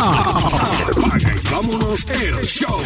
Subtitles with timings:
[0.00, 2.80] Apaga y vámonos el show.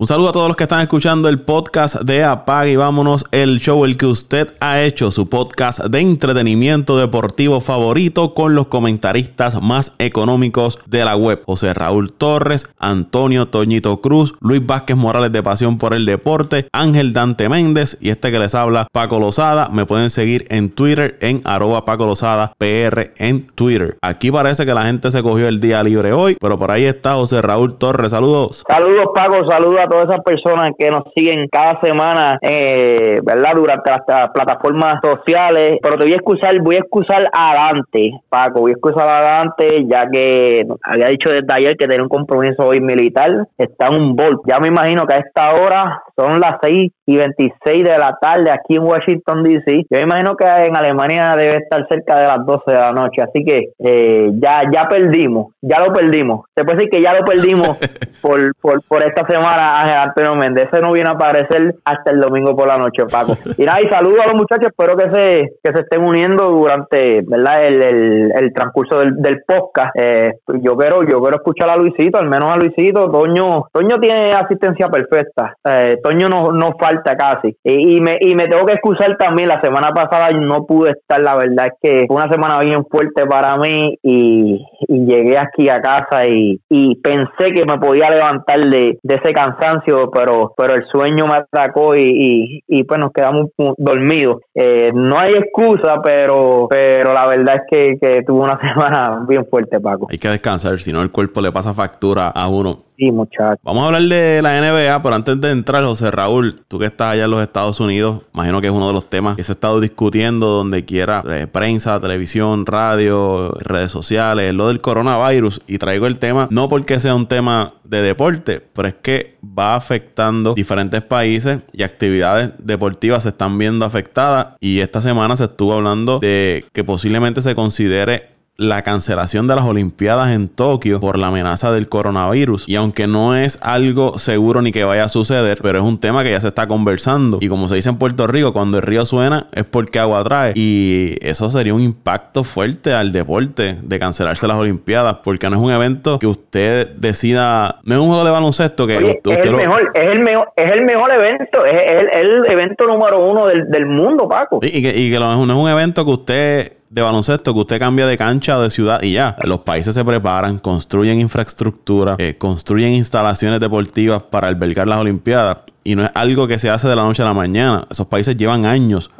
[0.00, 3.58] Un saludo a todos los que están escuchando el podcast de Apaga y vámonos el
[3.58, 9.60] show, el que usted ha hecho, su podcast de entretenimiento deportivo favorito con los comentaristas
[9.60, 11.42] más económicos de la web.
[11.46, 17.12] José Raúl Torres, Antonio Toñito Cruz, Luis Vázquez Morales de Pasión por el Deporte, Ángel
[17.12, 19.68] Dante Méndez y este que les habla, Paco Lozada.
[19.68, 23.98] Me pueden seguir en Twitter en arroba Paco Lozada PR en Twitter.
[24.02, 27.14] Aquí parece que la gente se cogió el día libre hoy, pero por ahí está
[27.14, 28.12] José Raúl Torres.
[28.12, 28.62] Saludos.
[28.68, 33.54] Saludos Paco, saludos a todas esas personas que nos siguen cada semana, eh, ¿verdad?
[33.56, 35.78] Durante las, plataformas sociales.
[35.82, 40.08] Pero te voy a excusar, voy a excusar adelante, Paco, voy a excusar adelante, ya
[40.10, 43.48] que había dicho desde ayer que tenía un compromiso hoy militar.
[43.56, 44.40] Está en un bol.
[44.46, 48.50] Ya me imagino que a esta hora son las 6 y 26 de la tarde
[48.50, 49.86] aquí en Washington, D.C.
[49.88, 53.22] Yo imagino que en Alemania debe estar cerca de las 12 de la noche.
[53.22, 56.46] Así que eh, ya, ya perdimos, ya lo perdimos.
[56.56, 57.78] Se puede decir que ya lo perdimos
[58.20, 60.68] por, por, por esta semana Antonio Méndez.
[60.70, 63.36] Ese no viene a aparecer hasta el domingo por la noche, Paco.
[63.56, 64.68] Y nada, y saludo a los muchachos.
[64.68, 67.64] Espero que se, que se estén uniendo durante ¿verdad?
[67.64, 69.90] El, el, transcurso del, del podcast.
[69.94, 73.10] Eh, yo quiero yo quiero escuchar a Luisito, al menos a Luisito.
[73.10, 75.54] Toño Toño tiene asistencia perfecta.
[75.64, 77.56] Eh, No, no falta casi.
[77.64, 79.48] Y, me, y me tengo que excusar también.
[79.48, 81.20] La semana pasada no pude estar.
[81.20, 85.80] La verdad es que fue una semana bien fuerte para mí y, llegué aquí a
[85.80, 90.86] casa y, y pensé que me podía levantar de, de ese cansancio pero, pero el
[90.86, 94.42] sueño me atacó y, y, pues nos quedamos dormidos.
[94.54, 99.80] Eh, no hay excusa, pero, pero la verdad es que, que una semana bien fuerte,
[99.80, 100.08] Paco.
[100.10, 102.87] Hay que descansar, si no el cuerpo le pasa factura a uno.
[102.98, 103.60] Sí, muchachos.
[103.62, 107.12] Vamos a hablar de la NBA, pero antes de entrar, José Raúl, tú que estás
[107.12, 109.54] allá en los Estados Unidos, imagino que es uno de los temas que se ha
[109.54, 115.60] estado discutiendo donde quiera, eh, prensa, televisión, radio, redes sociales, lo del coronavirus.
[115.68, 119.76] Y traigo el tema, no porque sea un tema de deporte, pero es que va
[119.76, 124.56] afectando diferentes países y actividades deportivas se están viendo afectadas.
[124.58, 129.64] Y esta semana se estuvo hablando de que posiblemente se considere la cancelación de las
[129.64, 132.68] Olimpiadas en Tokio por la amenaza del coronavirus.
[132.68, 136.24] Y aunque no es algo seguro ni que vaya a suceder, pero es un tema
[136.24, 137.38] que ya se está conversando.
[137.40, 140.54] Y como se dice en Puerto Rico, cuando el río suena es porque agua trae.
[140.56, 145.62] Y eso sería un impacto fuerte al deporte de cancelarse las Olimpiadas, porque no es
[145.62, 149.92] un evento que usted decida, no es un juego de baloncesto que es, el mejor,
[149.94, 154.58] es, el mejor, es el mejor evento, es el, evento número uno del, mundo, Paco.
[154.62, 158.06] Y, que, y que no es un evento que usted de baloncesto que usted cambia
[158.06, 159.36] de cancha o de ciudad y ya.
[159.44, 165.58] Los países se preparan, construyen infraestructura, eh, construyen instalaciones deportivas para albergar las Olimpiadas.
[165.84, 167.86] Y no es algo que se hace de la noche a la mañana.
[167.90, 169.10] Esos países llevan años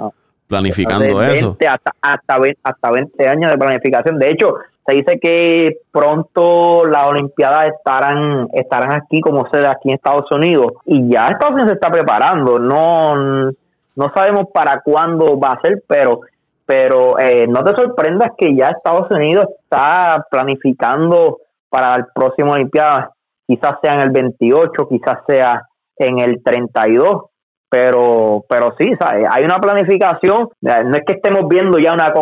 [0.46, 1.56] planificando eso.
[1.68, 4.18] Hasta, hasta, 20, hasta 20 años de planificación.
[4.18, 4.54] De hecho,
[4.86, 10.72] se dice que pronto las Olimpiadas estarán, estarán aquí como sede aquí en Estados Unidos.
[10.86, 12.58] Y ya Estados Unidos se está preparando.
[12.58, 16.22] No, no sabemos para cuándo va a ser, pero
[16.68, 21.38] pero eh, no te sorprendas que ya Estados Unidos está planificando
[21.70, 23.10] para el próximo Olimpiada,
[23.46, 25.62] quizás sea en el 28, quizás sea
[25.96, 27.22] en el 32,
[27.70, 28.90] pero pero sí,
[29.30, 32.12] hay una planificación, no es que estemos viendo ya una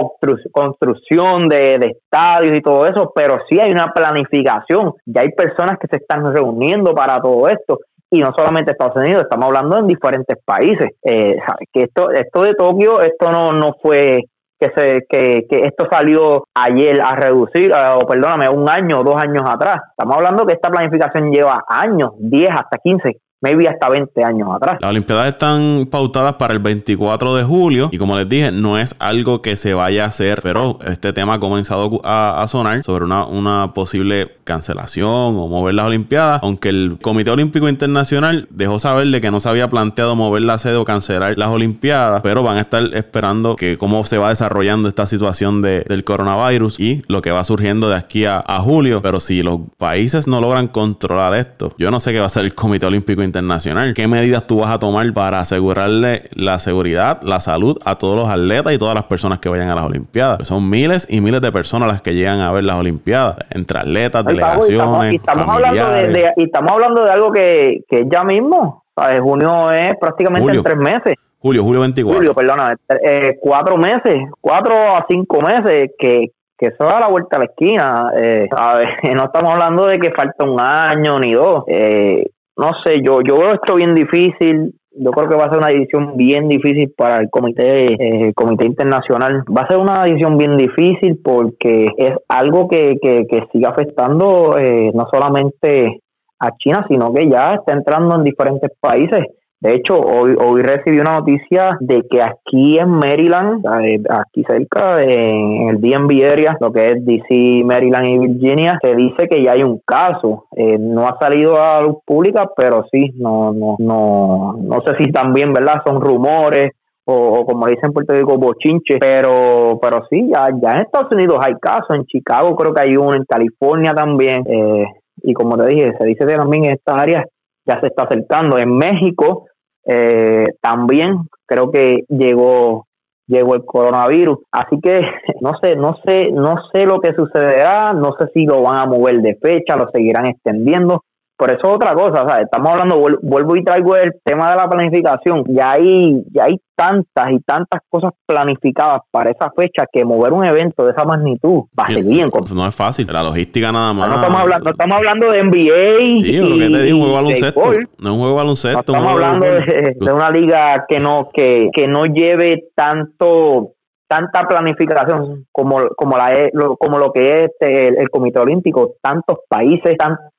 [0.53, 5.77] construcción de, de, estadios y todo eso, pero sí hay una planificación, ya hay personas
[5.81, 7.81] que se están reuniendo para todo esto.
[8.09, 10.91] Y no solamente Estados Unidos, estamos hablando en diferentes países.
[11.03, 11.37] Eh,
[11.73, 14.21] que esto esto de Tokio, esto no, no fue
[14.59, 19.05] que, se, que, que esto salió ayer a reducir, eh, o perdóname, un año o
[19.05, 19.79] dos años atrás.
[19.91, 24.79] Estamos hablando que esta planificación lleva años, 10 hasta 15 maybe hasta 20 años atrás.
[24.81, 28.95] Las Olimpiadas están pautadas para el 24 de julio y como les dije, no es
[28.99, 33.27] algo que se vaya a hacer, pero este tema ha comenzado a, sonar sobre una,
[33.27, 39.21] una, posible cancelación o mover las Olimpiadas, aunque el Comité Olímpico Internacional dejó saber de
[39.21, 42.61] que no se había planteado mover la sede o cancelar las Olimpiadas, pero van a
[42.61, 47.33] estar esperando que cómo se va desarrollando esta situación de, del coronavirus y lo que
[47.33, 51.75] va surgiendo de aquí a, a julio, pero si los países no logran controlar esto,
[51.79, 53.93] yo no sé qué va a hacer el Comité Olímpico internacional.
[53.95, 58.29] ¿Qué medidas tú vas a tomar para asegurarle la seguridad, la salud a todos los
[58.29, 60.49] atletas y todas las personas que vayan a las Olimpiadas?
[60.49, 64.25] Son miles y miles de personas las que llegan a ver las Olimpiadas, entre atletas,
[64.25, 65.13] delegaciones.
[65.13, 68.85] Y estamos, hablando de, y estamos hablando de algo que, que ya mismo.
[69.21, 71.15] Junio es prácticamente en tres meses.
[71.39, 72.19] Julio, julio 24.
[72.19, 77.37] Julio, perdona, eh, cuatro meses, cuatro a cinco meses que, que eso da la vuelta
[77.37, 78.11] a la esquina.
[78.17, 78.49] Eh,
[79.15, 81.65] no estamos hablando de que falta un año ni dos.
[81.69, 82.25] Eh,
[82.57, 84.75] no sé, yo, yo veo esto bien difícil.
[84.99, 88.65] yo creo que va a ser una decisión bien difícil para el comité, eh, comité
[88.65, 89.45] internacional.
[89.55, 94.57] Va a ser una decisión bien difícil porque es algo que, que, que sigue afectando
[94.59, 96.01] eh, no solamente
[96.39, 99.27] a China, sino que ya está entrando en diferentes países.
[99.61, 105.03] De hecho, hoy, hoy recibí una noticia de que aquí en Maryland, eh, aquí cerca,
[105.03, 109.53] en el DMV area, lo que es DC, Maryland y Virginia, se dice que ya
[109.53, 110.45] hay un caso.
[110.55, 115.11] Eh, no ha salido a luz pública, pero sí, no, no, no, no sé si
[115.11, 115.81] también, ¿verdad?
[115.87, 116.73] Son rumores
[117.09, 121.39] o, como dicen en Puerto Rico, bochinche, pero, pero sí, ya, ya en Estados Unidos
[121.41, 124.87] hay casos, en Chicago creo que hay uno, en California también, eh,
[125.23, 127.25] y como te dije, se dice que también en estas áreas
[127.67, 128.59] ya se está acercando.
[128.59, 129.47] En México
[129.87, 132.87] eh, también creo que llegó
[133.29, 135.01] llegó el coronavirus, así que
[135.41, 138.87] no sé, no sé, no sé lo que sucederá, no sé si lo van a
[138.87, 141.03] mover de fecha, lo seguirán extendiendo,
[141.37, 144.69] por eso otra cosa, o sea, estamos hablando, vuelvo y traigo el tema de la
[144.69, 150.33] planificación, ya hay, ya hay tantas y tantas cosas planificadas para esa fecha que mover
[150.33, 153.93] un evento de esa magnitud va a ser bien No es fácil, la logística nada
[153.93, 154.09] más.
[154.09, 156.21] No, estamos hablando, estamos hablando de NBA.
[156.21, 157.61] Sí, lo que te digo, un juego de baloncesto.
[157.61, 158.81] No es un juego de baloncesto.
[158.81, 163.73] estamos hablando de, una liga que no, que, que no lleve tanto
[164.09, 166.31] tanta planificación como, como, la,
[166.79, 169.97] como lo que es el, el Comité Olímpico, tantos países,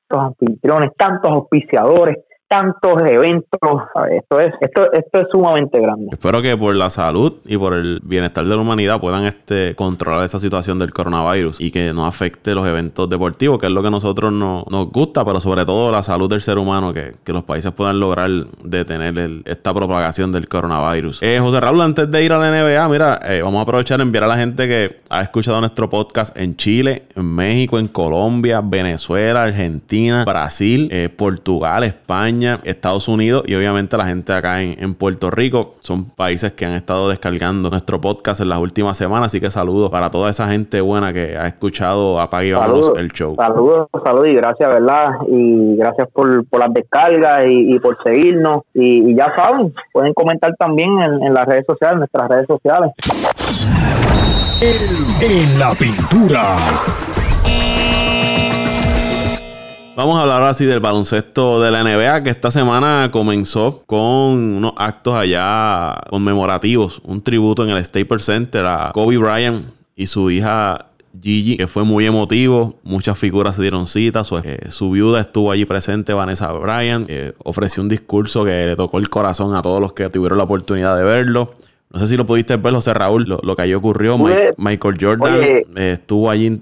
[0.08, 2.16] tantos anfitriones, tantos auspiciadores,
[2.48, 3.60] tantos eventos.
[4.10, 6.08] Esto es, esto, esto es sumamente grande.
[6.12, 10.24] Espero que por la salud y por el bienestar de la humanidad puedan este, controlar
[10.24, 13.88] esa situación del coronavirus y que no afecte los eventos deportivos, que es lo que
[13.88, 17.44] a nosotros no, nos gusta, pero sobre todo la salud del ser humano, que, los
[17.44, 18.30] países puedan lograr
[18.64, 21.22] detener esta propagación del coronavirus.
[21.22, 24.02] Eh, José Raúl, antes de ir a la NBA, mira, eh, vamos a aprovechar a
[24.02, 28.62] enviar a la gente que ha escuchado nuestro podcast en Chile, en México, en Colombia,
[28.64, 35.30] Venezuela, Argentina, Brasil, eh, Portugal, España Estados Unidos y obviamente la gente acá en, Puerto
[35.30, 35.74] Rico.
[35.80, 39.26] Son países que han estado descargando nuestro podcast en las últimas semanas.
[39.26, 42.54] Así que saludos para toda esa gente buena que ha escuchado Apague
[42.96, 43.36] el show.
[43.36, 45.10] Saludos, saludos y gracias, ¿verdad?
[45.28, 48.62] Y gracias por, las descargas y, por seguirnos.
[48.74, 52.92] Y, ya saben, pueden comentar también en, en las redes sociales, en nuestras redes sociales.
[54.60, 56.56] En la pintura.
[59.98, 64.72] Vamos a hablar así del baloncesto de la NBA que esta semana comenzó con unos
[64.76, 69.66] actos allá conmemorativos, un tributo en el Staples Center a Kobe Bryant
[69.96, 70.86] y su hija
[71.20, 72.78] Gigi, que fue muy emotivo.
[72.84, 74.22] Muchas figuras se dieron cita.
[74.22, 77.10] Su, eh, viuda estuvo allí presente, Vanessa Bryant.
[77.42, 80.96] ofreció un discurso que le tocó el corazón a todos los que tuvieron la oportunidad
[80.96, 81.54] de verlo.
[81.90, 84.16] No sé si lo pudiste ver, José Raúl, lo, que allí ocurrió.
[84.58, 86.56] Michael Jordan eh, estuvo allí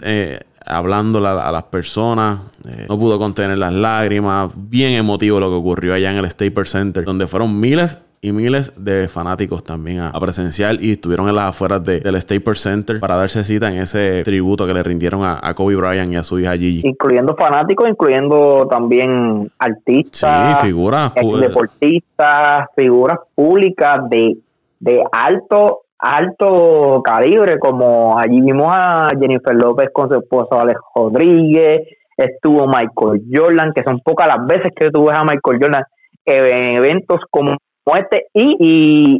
[0.67, 2.41] eh, hablando a, las personas.
[2.67, 4.53] Eh, no pudo contener las lágrimas.
[4.57, 8.73] Bien emotivo lo que ocurrió allá en el Staples Center, donde fueron miles y miles
[8.77, 13.45] de fanáticos también a, presenciar y estuvieron en las afueras del Staples Center para darse
[13.45, 16.87] cita en ese tributo que le rindieron a, Kobe Bryant y a su hija Gigi.
[16.87, 24.39] Incluyendo fanáticos, incluyendo también artistas, sí, figuras, deportistas, figuras públicas de,
[24.81, 31.81] de alto alto calibre, como allí vimos a Jennifer López con su esposo Alex Rodríguez,
[32.17, 35.83] estuvo Michael Jordan, que son pocas las veces que tú ves a Michael Jordan
[36.25, 37.57] en eventos como
[37.95, 38.57] este y,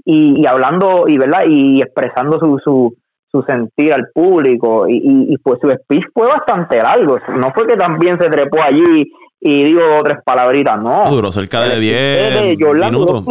[0.05, 2.97] y, y, hablando y verdad y expresando su, su,
[3.31, 7.77] su sentir al público y, y, pues su speech fue bastante largo no fue que
[7.77, 9.05] también se trepó allí
[9.39, 11.09] y digo tres palabritas no.
[11.11, 13.25] Duró cerca de 10 minutos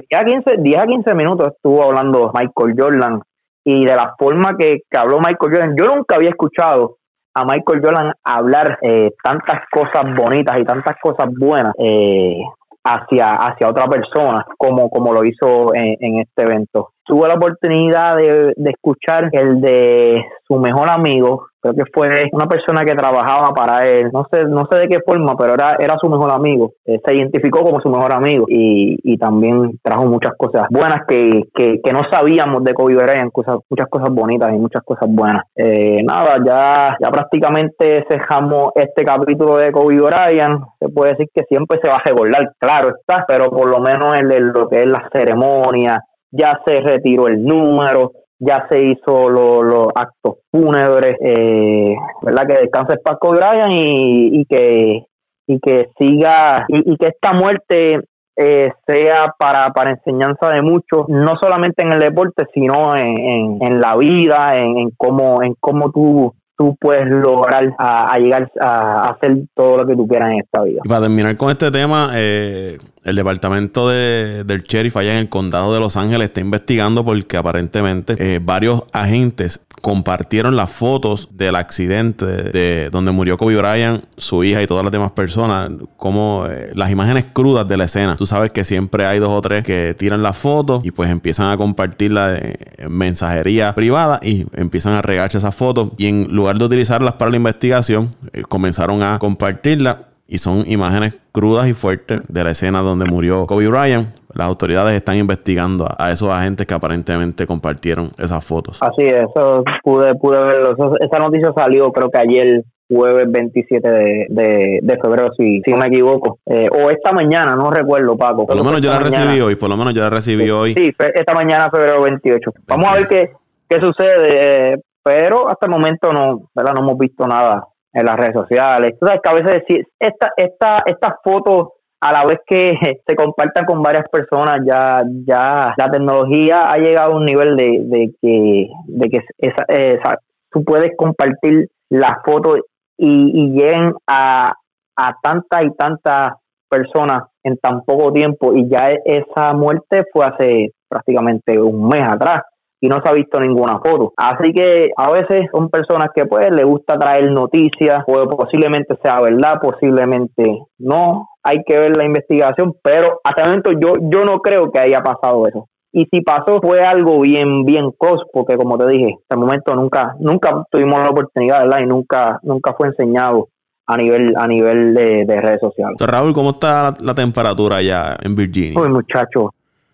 [0.00, 3.20] 10 a 15, 10 a 15 minutos estuvo hablando Michael Jordan
[3.64, 6.98] y de la forma que, habló Michael Jordan, yo nunca había escuchado
[7.34, 12.38] a Michael Jordan hablar eh, tantas cosas bonitas y tantas cosas buenas eh,
[12.84, 18.16] hacia, hacia otra persona como, como lo hizo en, en este evento tuve la oportunidad
[18.16, 23.86] de, escuchar el de su mejor amigo, creo que fue una persona que trabajaba para
[23.86, 27.00] él, no sé, no sé de qué forma, pero era, era su mejor amigo, eh,
[27.04, 31.80] se identificó como su mejor amigo y, y también trajo muchas cosas buenas que, que,
[31.92, 33.32] no sabíamos de Kobe Bryant,
[33.70, 35.44] muchas cosas bonitas y muchas cosas buenas.
[35.54, 41.44] Eh, nada, ya, ya prácticamente cerramos este capítulo de Kobe Bryant, se puede decir que
[41.48, 44.86] siempre se va a recordar, claro está, pero por lo menos el lo que es
[44.86, 46.02] la ceremonia,
[46.36, 52.46] ya se retiró el número, ya se hizo los actos fúnebres, eh, ¿verdad?
[52.46, 55.04] Que descanse Paco Bryan y, y, que
[55.46, 58.00] y que siga y, que esta muerte
[58.36, 63.80] eh, sea para, para enseñanza de muchos, no solamente en el deporte, sino en, en,
[63.80, 69.36] la vida, en, en cómo en cómo tú tú puedes lograr a, llegar a, hacer
[69.54, 70.80] todo lo que tú quieras en esta vida.
[70.88, 75.72] Para terminar con este tema, eh, el departamento de, del sheriff allá en el condado
[75.72, 82.26] de Los Ángeles está investigando porque aparentemente eh, varios agentes compartieron las fotos del accidente
[82.26, 86.90] de, donde murió Kobe Bryant, su hija y todas las demás personas, como eh, las
[86.90, 88.16] imágenes crudas de la escena.
[88.16, 91.50] Tú sabes que siempre hay dos o tres que tiran las fotos y pues empiezan
[91.50, 96.64] a compartirla en mensajería privada y empiezan a regarse esas fotos y en lugar de
[96.64, 102.44] utilizarlas para la investigación, eh, comenzaron a compartirla y son imágenes crudas y fuertes de
[102.44, 104.08] la escena donde murió Kobe Bryant.
[104.34, 108.82] Las autoridades están investigando a, esos agentes que aparentemente compartieron esas fotos.
[108.82, 110.76] Así es, eso pude, pude verlo.
[111.00, 115.86] esa noticia salió creo que ayer jueves 27 de, de, febrero, si, si no me
[115.86, 116.38] equivoco.
[116.46, 118.46] Eh, o esta mañana, no recuerdo, Paco.
[118.46, 120.74] Por lo menos yo la recibí hoy, por lo menos yo la recibí hoy.
[120.74, 122.52] Sí, esta mañana, febrero 28.
[122.68, 123.30] Vamos a ver qué,
[123.68, 126.74] qué sucede, eh, pero hasta el momento no, ¿verdad?
[126.74, 127.66] no hemos visto nada
[127.96, 128.94] en las redes sociales.
[129.00, 131.68] Tú sabes que a veces esta, esta, estas fotos
[132.00, 137.12] a la vez que se compartan con varias personas, ya, ya la tecnología ha llegado
[137.12, 140.18] a un nivel de, de que, de que esa,
[140.50, 142.60] tú puedes compartir las fotos
[142.98, 144.52] y, y lleguen a,
[144.96, 146.34] a tantas y tantas
[146.68, 152.42] personas en tan poco tiempo y ya esa muerte fue hace prácticamente un mes atrás
[152.80, 154.12] y no se ha visto ninguna foto.
[154.16, 159.20] Así que a veces son personas que pues le gusta traer noticias, o posiblemente sea
[159.20, 161.28] verdad, posiblemente no.
[161.42, 165.00] Hay que ver la investigación, pero hasta el momento yo, yo no creo que haya
[165.00, 165.68] pasado eso.
[165.92, 169.74] Y si pasó fue algo bien, bien close, porque como te dije, hasta el momento
[169.74, 171.78] nunca, nunca tuvimos la oportunidad, ¿verdad?
[171.80, 173.48] Y nunca, nunca fue enseñado
[173.86, 175.96] a nivel, a nivel de, redes sociales.
[176.00, 178.74] Raúl, ¿cómo está la, temperatura allá en Virginia?
[178.74, 179.50] Pues muchachos,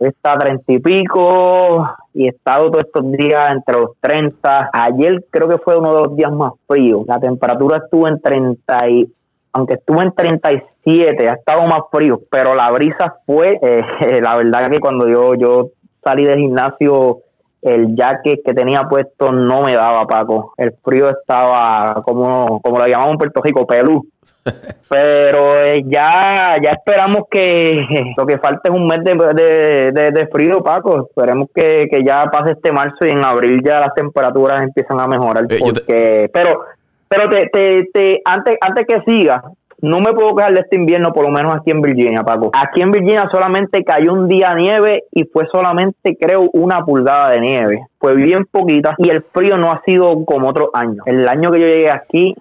[0.09, 4.71] está a treinta y pico y he estado todos estos días entre los 30.
[4.73, 7.07] Ayer creo que fue uno de los días más fríos.
[7.07, 9.13] La temperatura estuvo en 30 y
[9.53, 13.83] aunque estuvo en 37, ha estado más frío, pero la brisa fue, eh,
[14.23, 15.71] la verdad que cuando yo, yo
[16.03, 17.19] salí del gimnasio,
[17.62, 20.52] el jacket que tenía puesto no me daba, Paco.
[20.57, 24.04] El frío estaba como, como lo llamamos en Puerto Rico, pelú.
[24.88, 30.62] Pero eh, ya, ya esperamos que lo que falta es un mes de, de, frío,
[30.62, 31.07] Paco.
[31.09, 35.45] Esperemos que, ya pase este marzo y en abril ya las temperaturas empiezan a mejorar.
[35.49, 36.64] Eh, porque, Pero,
[37.09, 39.42] pero te, te, te, antes, antes que siga,
[39.83, 42.53] no me puedo quejar de este invierno, por lo menos aquí en Virginia, Paco.
[42.55, 47.41] Aquí en Virginia solamente cayó un día nieve y fue solamente, creo, una pulgada de
[47.41, 47.87] nieve.
[47.99, 51.05] Fue bien poquita y el frío no ha sido como otros años.
[51.05, 52.33] El año que yo llegué aquí,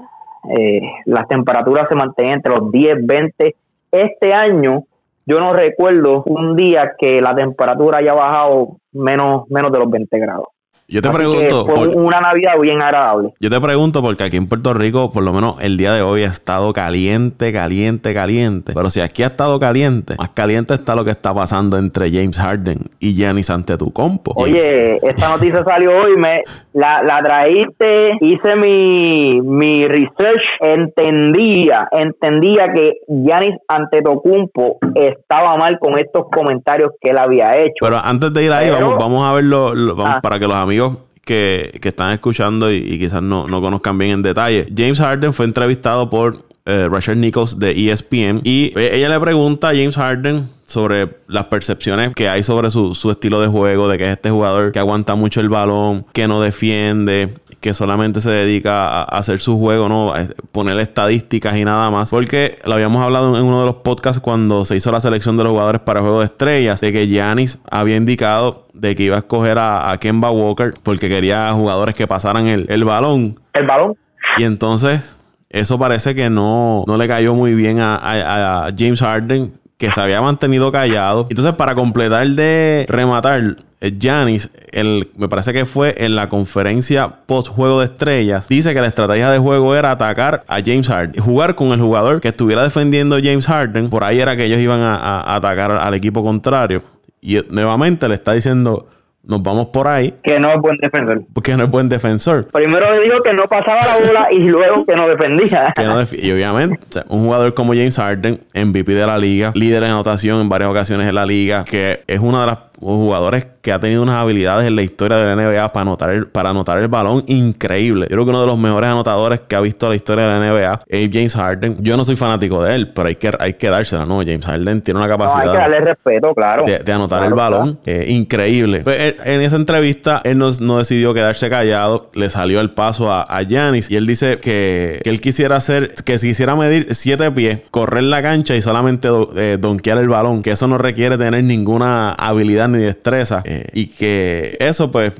[0.56, 3.56] eh, las temperaturas se mantenían entre los 10, 20.
[3.92, 4.84] Este año,
[5.26, 10.20] yo no recuerdo un día que la temperatura haya bajado menos, menos de los 20
[10.20, 10.50] grados.
[10.92, 11.66] Yo te pregunto.
[11.66, 13.34] Fue una Navidad bien agradable.
[13.40, 16.24] Yo te pregunto porque aquí en Puerto Rico, por lo menos el día de hoy,
[16.24, 18.74] ha estado caliente, caliente, caliente.
[18.76, 22.38] Pero si aquí ha estado caliente, más caliente está lo que está pasando entre James
[22.38, 24.34] Harden y Giannis Antetokounmpo.
[24.36, 26.44] Oye, esta noticia salió hoy, me
[26.74, 35.98] la, la traíste, hice mi, mi research, entendía, entendía que Giannis Antetokounmpo estaba mal con
[35.98, 37.76] estos comentarios que él había hecho.
[37.80, 40.20] Pero antes de ir ahí, vamos, vamos a verlo, vamos, ah.
[40.22, 40.81] para que los amigos
[41.24, 44.68] que, están escuchando y, quizás no, conozcan bien en detalle.
[44.76, 49.70] James Harden fue entrevistado por eh, Rachel Nichols de ESPN y e, ella le pregunta
[49.70, 53.98] a James Harden sobre las percepciones que hay sobre su, su, estilo de juego, de
[53.98, 58.32] que es este jugador que aguanta mucho el balón, que no defiende, que solamente se
[58.32, 60.14] dedica a hacer su juego, ¿no?
[60.14, 62.10] A poner estadísticas y nada más.
[62.10, 65.44] Porque lo habíamos hablado en uno de los podcasts cuando se hizo la selección de
[65.44, 69.16] los jugadores para el juego de estrellas, de que Giannis había indicado de que iba
[69.16, 73.40] a escoger a, Kemba Walker porque quería jugadores que pasaran el, balón.
[73.54, 73.96] El balón.
[74.38, 75.16] Y entonces
[75.50, 80.00] eso parece que no, no le cayó muy bien a, a, James Harden, que se
[80.00, 81.26] había mantenido callado.
[81.28, 83.56] Entonces, para completar de rematar,
[84.00, 88.80] Janis, el, me parece que fue en la conferencia post juego de estrellas, dice que
[88.80, 92.62] la estrategia de juego era atacar a James Harden, jugar con el jugador que estuviera
[92.62, 96.84] defendiendo a James Harden, por ahí era que ellos iban a, atacar al equipo contrario.
[97.20, 98.88] Y nuevamente le está diciendo,
[99.24, 100.14] nos vamos por ahí.
[100.24, 101.24] Que no es buen defensor.
[101.34, 102.48] Porque no es buen defensor.
[102.48, 105.74] Primero le dijo que no pasaba la bola y luego que no defendía.
[106.14, 110.50] y obviamente, un jugador como James Harden, MVP de la liga, líder en anotación en
[110.50, 114.16] varias ocasiones en la liga, que es una de las jugadores que ha tenido unas
[114.16, 118.08] habilidades en la historia de la NBA para anotar el, para anotar el balón increíble.
[118.10, 120.52] Yo creo que uno de los mejores anotadores que ha visto la historia de la
[120.52, 121.78] NBA es James Harden.
[121.80, 124.18] Yo no soy fanático de él, pero hay que, hay que dársela, ¿no?
[124.20, 125.44] James Harden tiene una capacidad.
[125.44, 126.64] hay que darle respeto, claro.
[126.66, 127.80] De, anotar el balón.
[127.86, 128.82] Eh, increíble.
[128.82, 132.10] Pues, en esa entrevista, él no, decidió quedarse callado.
[132.14, 136.18] Le salió el paso a, a Giannis y él dice que, él quisiera hacer, que
[136.18, 140.52] si quisiera medir siete pies, correr la cancha y solamente eh, donkear el balón, que
[140.52, 143.42] eso no requiere tener ninguna habilidad ni destreza.
[143.46, 145.14] Eh, y que eso, pues,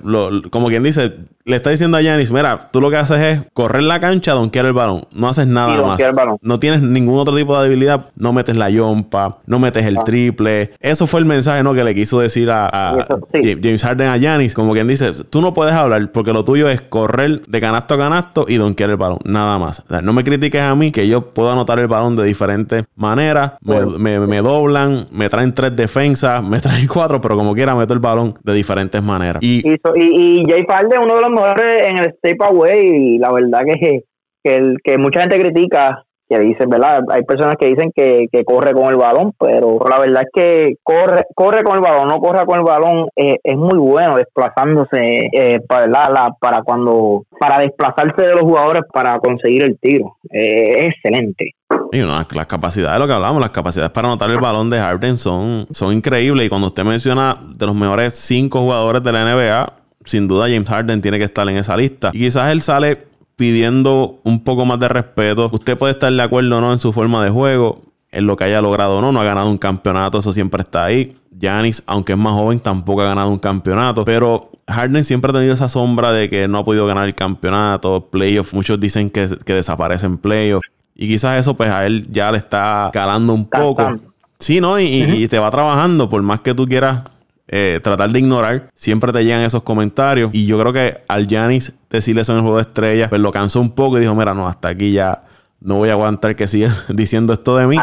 [0.52, 1.14] como quien dice,
[1.46, 4.66] le está diciendo a Yanis, mira, tú lo que haces es correr la cancha, donkear
[4.66, 5.06] el balón.
[5.12, 6.00] No haces nada más.
[6.42, 8.10] No tienes ningún otro tipo de habilidad.
[8.16, 10.04] No metes la yompa, no metes el ah.
[10.04, 10.72] triple.
[10.80, 11.74] Eso fue el mensaje, ¿no?
[11.74, 14.54] Que le quiso decir a, James Harden a Yanis.
[14.54, 17.98] Como quien dice, tú no puedes hablar porque lo tuyo es correr de canasto a
[17.98, 19.20] canasto y donkear el balón.
[19.26, 19.84] Nada más.
[20.04, 23.54] no me critiques a mí que yo puedo anotar el balón de diferentes maneras.
[23.62, 28.36] Me, doblan, me traen tres defensas, me traen cuatro, pero como quiera meto el balón
[28.44, 29.42] de diferentes maneras.
[29.42, 33.62] Y, y, y, Jay Harden, uno de los en el step away y la verdad
[33.66, 34.02] que,
[34.44, 37.04] que, el, que mucha gente critica que dicen, ¿verdad?
[37.10, 41.26] Hay personas que dicen que, corre con el balón, pero la verdad es que corre
[41.36, 45.60] corre con el balón, no corre con el balón, eh, es muy bueno desplazándose eh,
[45.68, 50.16] para, la, para cuando para desplazarse de los jugadores para conseguir el tiro.
[50.32, 51.54] Eh, es excelente.
[51.92, 55.18] Y las capacidades de lo que hablamos, las capacidades para anotar el balón de Harden
[55.18, 56.46] son, son increíbles.
[56.46, 60.68] Y cuando usted menciona de los mejores cinco jugadores de la NBA, sin duda James
[60.68, 62.12] Harden tiene que estar en esa lista.
[62.14, 65.50] Y quizás él sale pidiendo un poco más de respeto.
[65.52, 67.82] Usted puede estar de acuerdo o no en su forma de juego,
[68.12, 69.12] en lo que haya logrado o no.
[69.12, 71.18] No ha ganado un campeonato, eso siempre está ahí.
[71.40, 74.06] Giannis, aunque es más joven, tampoco ha ganado un campeonato.
[74.06, 78.10] Pero Harden siempre ha tenido esa sombra de que no ha podido ganar el campeonato,
[78.12, 78.54] playoffs.
[78.54, 80.68] Muchos dicen que, que desaparece en playoffs.
[80.96, 83.98] Y quizás eso, pues a él ya le está calando un poco.
[84.38, 84.80] Sí, ¿no?
[84.80, 87.02] Y, y, te va trabajando, por más que tú quieras
[87.52, 88.70] eh, tratar de ignorar.
[88.74, 90.32] Siempre te llegan esos comentarios.
[90.34, 93.30] Y yo creo que al Janis decirle eso en el juego de estrellas, pues lo
[93.32, 95.26] cansó un poco y dijo: Mira, no, hasta aquí ya
[95.60, 97.78] no voy a aguantar que siga diciendo esto de mí.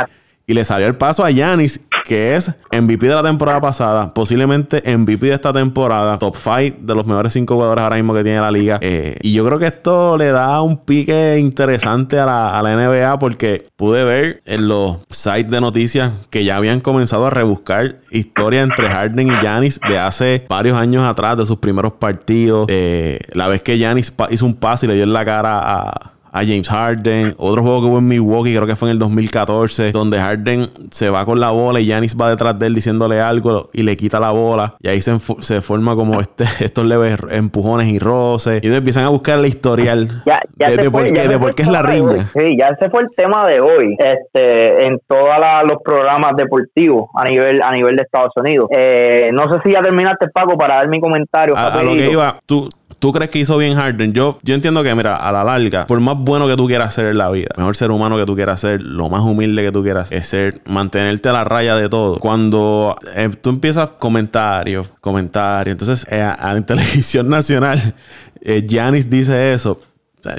[0.49, 1.79] Y le salió el paso a Yanis
[2.09, 6.95] que es MVP de la temporada pasada, posiblemente MVP de esta temporada, top 5 de
[6.95, 8.79] los mejores 5 jugadores ahora mismo que tiene la liga.
[8.81, 13.67] Eh, y yo creo que esto le da un pique interesante a la, NBA porque
[13.77, 18.89] pude ver en los sites de noticias que ya habían comenzado a rebuscar historia entre
[18.89, 22.67] Harden y Giannis de hace varios años atrás, de sus primeros partidos.
[22.71, 26.18] Eh, la vez que Giannis hizo un pase y le dio en la cara a
[26.39, 27.35] a James Harden.
[27.37, 31.11] Otro juego que hubo en Milwaukee, creo que fue en el 2014, donde Harden se
[31.11, 34.21] va con la bola y Giannis va detrás de él diciéndole algo y le quita
[34.21, 34.77] la bola.
[34.81, 38.63] Y ahí se, se forma como este, estos leves empujones y roces.
[38.63, 40.23] Y empiezan a buscar la historial
[40.57, 42.31] de, por, qué, es la riña.
[42.35, 45.29] Sí, ya ese fue el tema de hoy este, en todos
[45.65, 48.69] los programas deportivos a nivel, a nivel de Estados Unidos.
[48.71, 51.57] Eh, no sé si ya terminaste, Paco, para dar mi comentario.
[51.57, 54.13] A, a lo que iba, tú, ¿Tú crees que hizo bien Harden?
[54.13, 57.07] Yo, yo entiendo que, mira, a la larga, por más bueno que tú quieras ser
[57.07, 59.85] en la vida, mejor ser humano que tú quieras ser, lo más humilde que tú
[59.85, 62.19] quieras ser, mantenerte a la raya de todo.
[62.19, 67.95] Cuando eh, tú empiezas comentarios, comentarios, entonces eh, la televisión nacional,
[68.41, 69.81] eh, Giannis dice eso.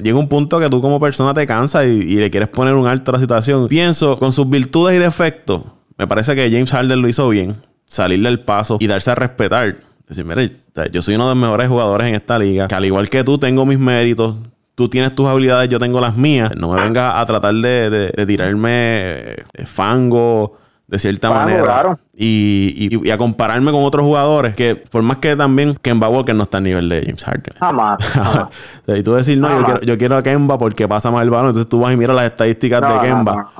[0.03, 2.87] llega un punto que tú como persona te cansas y, y, le quieres poner un
[2.87, 3.69] alto a la situación.
[3.69, 5.61] Pienso, con sus virtudes y defectos,
[5.97, 7.55] me parece que James Harden lo hizo bien.
[7.85, 10.51] Salirle al paso y darse a respetar Decir, mire,
[10.91, 13.37] yo soy uno de los mejores jugadores en esta liga, que al igual que tú
[13.37, 14.35] tengo mis méritos,
[14.73, 16.51] tú tienes tus habilidades, yo tengo las mías.
[16.57, 21.95] No me vengas a tratar de, tirarme eh, fango de cierta manera.
[22.15, 26.57] Y, a compararme con otros jugadores que, por más que también Kemba Walker no está
[26.57, 27.53] a nivel de James Harden.
[27.59, 27.99] Jamás.
[28.87, 31.49] y tú decir, no, yo quiero, yo quiero, a Kemba porque pasa más el balón.
[31.49, 33.51] Entonces tú vas y miras las estadísticas de Kemba.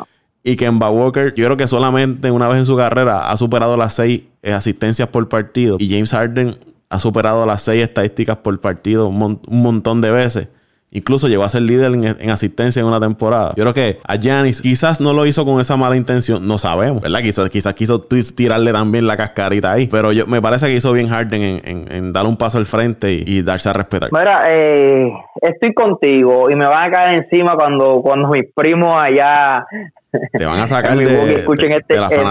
[0.44, 3.94] Y Kemba Walker, yo creo que solamente una vez en su carrera ha superado las
[3.94, 5.76] seis eh, asistencias por partido.
[5.80, 6.58] Y James Harden
[6.90, 10.48] ha superado las seis estadísticas por partido un, montón de veces.
[10.92, 13.54] Incluso llegó a ser líder en, asistencia en una temporada.
[13.56, 16.48] Yo creo que a Giannis quizás no lo hizo con esa mala intención.
[16.48, 17.22] No sabemos, ¿verdad?
[17.22, 18.02] Quizás, quizás quiso
[18.36, 19.86] tirarle también la cascarita ahí.
[19.86, 23.12] Pero yo, me parece que hizo bien Harden en, en, darle un paso al frente
[23.12, 24.10] y, darse a respetar.
[24.12, 29.64] Mira, eh, estoy contigo y me van a caer encima cuando, cuando mis primos allá
[30.12, 32.22] te van a sacar de, escuchen este, la este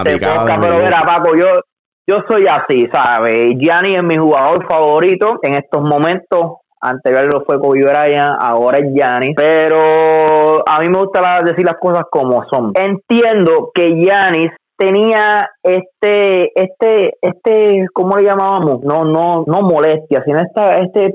[0.61, 1.61] pero mira, Paco, yo,
[2.07, 3.55] yo soy así, ¿sabes?
[3.57, 6.57] Gianni es mi jugador favorito en estos momentos.
[6.81, 9.33] Anteriormente fue Kobe Bryant, ahora es Gianni.
[9.35, 12.71] Pero a mí me gusta decir las cosas como son.
[12.75, 18.81] Entiendo que Giannis tenía este, este, este, ¿cómo le llamábamos?
[18.81, 21.13] No, no, no molestia, sino esta, este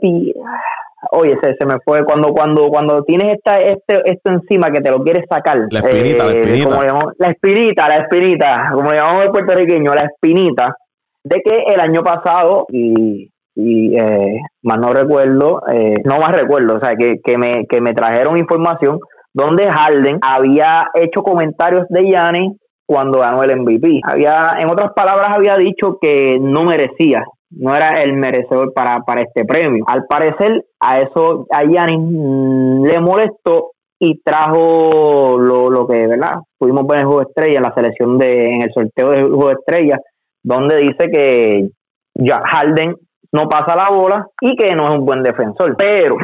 [1.13, 4.91] oye, se, se me fue cuando cuando cuando tienes esta este esto encima que te
[4.91, 5.59] lo quieres sacar.
[5.71, 6.99] La espinita, la eh, espinita.
[7.19, 10.77] la espinita, la espinita, como le llamamos el puertorriqueño, la espinita.
[11.25, 16.77] de que el año pasado, y, y eh, más no recuerdo, eh, no más recuerdo,
[16.77, 18.99] o sea, que, que, me, que me trajeron información
[19.33, 22.53] donde Harden había hecho comentarios de Giannis
[22.87, 24.01] cuando ganó el MVP.
[24.05, 27.25] Había, en otras palabras, había dicho que no merecía,
[27.57, 29.85] no era el merecedor para, para este premio.
[29.87, 36.39] Al parecer, a eso a Giannis mm, le molestó y trajo lo, lo que, ¿verdad?
[36.59, 39.29] Pudimos ver en el juego de estrella, en la selección de, en el sorteo del
[39.29, 39.99] juego estrella,
[40.43, 41.69] donde dice que
[42.15, 42.97] ya Harden
[43.33, 45.77] no pasa la bola y que no es un buen defensor.
[45.77, 46.17] Pero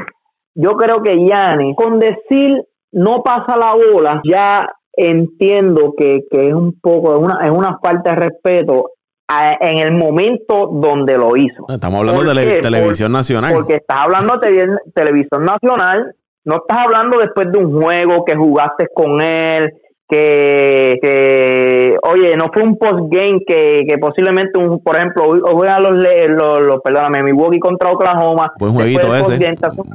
[0.55, 2.63] yo creo que Giannis, con decir
[2.93, 7.79] no pasa la bola, ya entiendo que, que es un poco, es una, es una
[7.79, 8.91] falta de respeto
[9.61, 11.67] en el momento donde lo hizo.
[11.69, 13.55] Estamos hablando de televisión nacional.
[13.55, 16.15] Porque estás hablando de televisión nacional,
[16.45, 19.73] no estás hablando después de un juego que jugaste con él,
[20.09, 25.83] que, que oye, no fue un post-game que, que posiblemente, un, por ejemplo, hoy juegan
[25.85, 28.53] los, los, los, perdóname, Milwaukee contra Oklahoma.
[28.59, 29.39] Buen jueguito ese.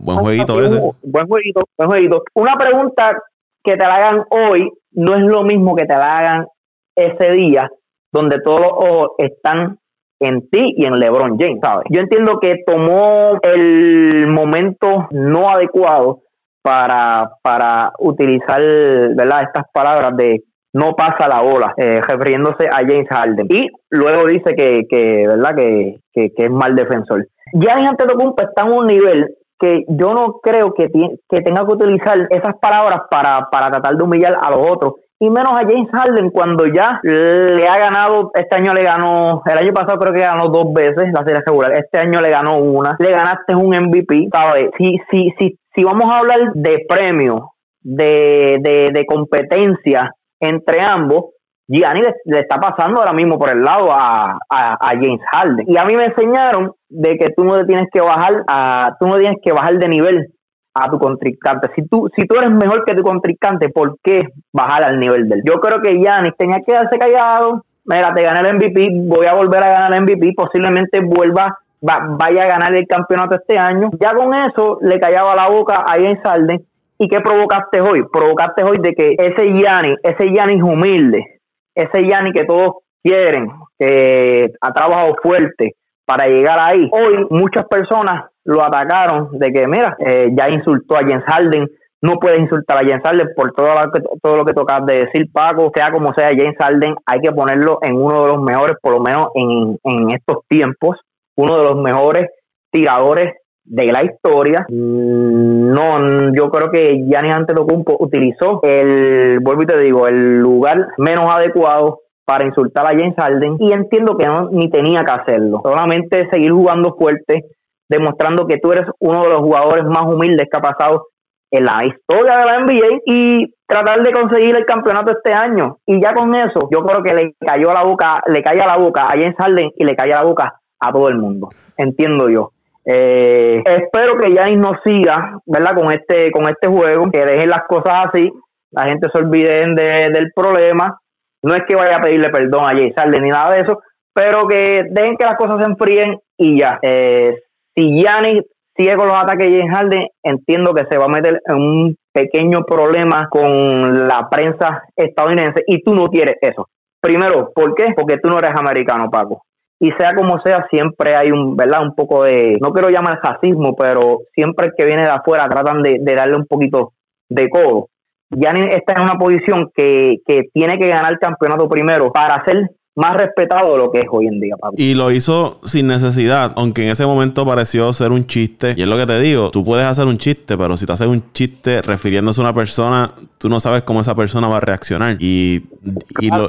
[0.01, 0.79] Buen jueguito ese.
[1.03, 2.23] Buen jueguito, buen jueguito.
[2.33, 3.21] Una pregunta
[3.61, 6.47] que te la hagan hoy no es lo mismo que te la hagan
[6.95, 7.69] ese día,
[8.15, 9.77] donde todos los ojos están
[10.19, 11.85] en ti y en LeBron James, ¿sabes?
[11.89, 16.21] Yo entiendo que tomó el momento no adecuado
[16.61, 19.43] para, para utilizar ¿verdad?
[19.43, 23.47] estas palabras de no pasa la bola, eh, refiriéndose a James Harden.
[23.49, 25.55] Y luego dice que, que ¿verdad?
[25.55, 27.27] Que, que, es mal defensor.
[27.53, 30.89] Giannis Antetokounmpo está en un nivel que yo no creo que,
[31.29, 34.93] que tenga que utilizar esas palabras para, para tratar de humillar a los otros
[35.25, 39.57] y menos a James Harden cuando ya le ha ganado, este año le ganó, el
[39.57, 42.95] año pasado creo que ganó dos veces la serie regular, este año le ganó una,
[42.99, 44.69] le ganaste un MVP, ¿sabes?
[44.77, 51.25] Si, si, si, si vamos a hablar de premio, de, de, competencia entre ambos,
[51.67, 55.65] Gianni le, está pasando ahora mismo por el lado a, a, James Harden.
[55.67, 59.15] Y a mí me enseñaron de que tú no tienes que bajar a, tú no
[59.17, 60.34] tienes que bajar de nivel
[60.75, 61.69] a tu contrincante.
[61.73, 65.41] Si tú, si tú eres mejor que tu contrincante, ¿por qué bajar al nivel del?
[65.45, 67.63] Yo creo que Giannis tenía que quedarse callado.
[67.85, 72.43] Mira, te gané el MVP, voy a volver a ganar el MVP, posiblemente vuelva, vaya
[72.43, 73.89] a ganar el campeonato este año.
[73.99, 76.65] Ya con eso le callaba la boca a James Harden.
[76.97, 78.03] ¿Y qué provocaste hoy?
[78.11, 81.41] Provocaste hoy de que ese Giannis, ese Giannis humilde,
[81.73, 86.89] ese Giannis que todos quieren, que ha trabajado fuerte para llegar ahí.
[86.91, 91.67] Hoy muchas personas lo atacaron de que, mira, eh, ya insultó a Jens Harden,
[92.01, 95.05] no puedes insultar a James Harden por todo lo que, todo lo que tocas de
[95.05, 98.77] decir, Paco, sea como sea James Harden, hay que ponerlo en uno de los mejores,
[98.81, 100.99] por lo menos en, en estos tiempos,
[101.35, 102.29] uno de los mejores
[102.71, 104.65] tiradores de la historia.
[104.69, 110.87] Mm, no, yo creo que Giannis Antetokounmpo utilizó el, vuelvo y te digo, el lugar
[110.97, 115.61] menos adecuado para insultar a James Harden y entiendo que no ni tenía que hacerlo.
[115.63, 117.45] Solamente seguir jugando fuerte,
[117.89, 121.07] demostrando que tú eres uno de los jugadores más humildes que ha pasado
[121.51, 125.77] en la historia de la NBA y tratar de conseguir el campeonato este año.
[125.85, 128.77] Y ya con eso, yo creo que le cayó la boca, le cae a la
[128.77, 131.49] boca a James Harden y le cae a la boca a todo el mundo.
[131.77, 132.51] Entiendo yo.
[132.85, 135.75] Eh, espero que James no siga, ¿verdad?
[135.75, 138.31] Con este, con este juego, que dejen las cosas así,
[138.71, 139.65] la gente se olvide
[140.11, 140.99] del problema.
[141.41, 143.79] No es que vaya a pedirle perdón a James Harden ni nada de eso,
[144.13, 146.79] pero que dejen que las cosas se enfríen y ya.
[146.81, 147.39] Eh,
[147.75, 148.41] si Giannis
[148.75, 151.95] sigue con los ataques de James Harden, entiendo que se va a meter en un
[152.13, 156.67] pequeño problema con la prensa estadounidense y tú no quieres eso.
[157.01, 157.93] Primero, ¿por qué?
[157.95, 159.43] Porque tú no eres americano, Paco.
[159.79, 161.83] Y sea como sea, siempre hay un, ¿verdad?
[161.83, 165.99] Un poco de, no quiero llamar racismo, pero siempre que viene de afuera tratan de,
[166.15, 166.93] darle un poquito
[167.29, 167.89] de codo.
[168.31, 172.69] Giannis está en una posición que, que tiene que ganar el campeonato primero para ser
[172.95, 176.83] más respetado de lo que es hoy en día, Y lo hizo sin necesidad, aunque
[176.83, 178.73] en ese momento pareció ser un chiste.
[178.77, 181.07] Y es lo que te digo, tú puedes hacer un chiste, pero si te haces
[181.07, 185.17] un chiste refiriéndose a una persona, tú no sabes cómo esa persona va a reaccionar.
[185.19, 185.65] Y,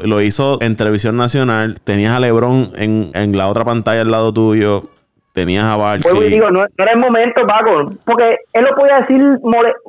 [0.04, 1.80] lo, hizo en televisión nacional.
[1.82, 4.84] Tenías a Lebron en, en la otra pantalla al lado tuyo.
[5.32, 6.14] Tenías a Barkley.
[6.14, 9.22] Pues digo, no, era el momento, Paco, porque él lo podía decir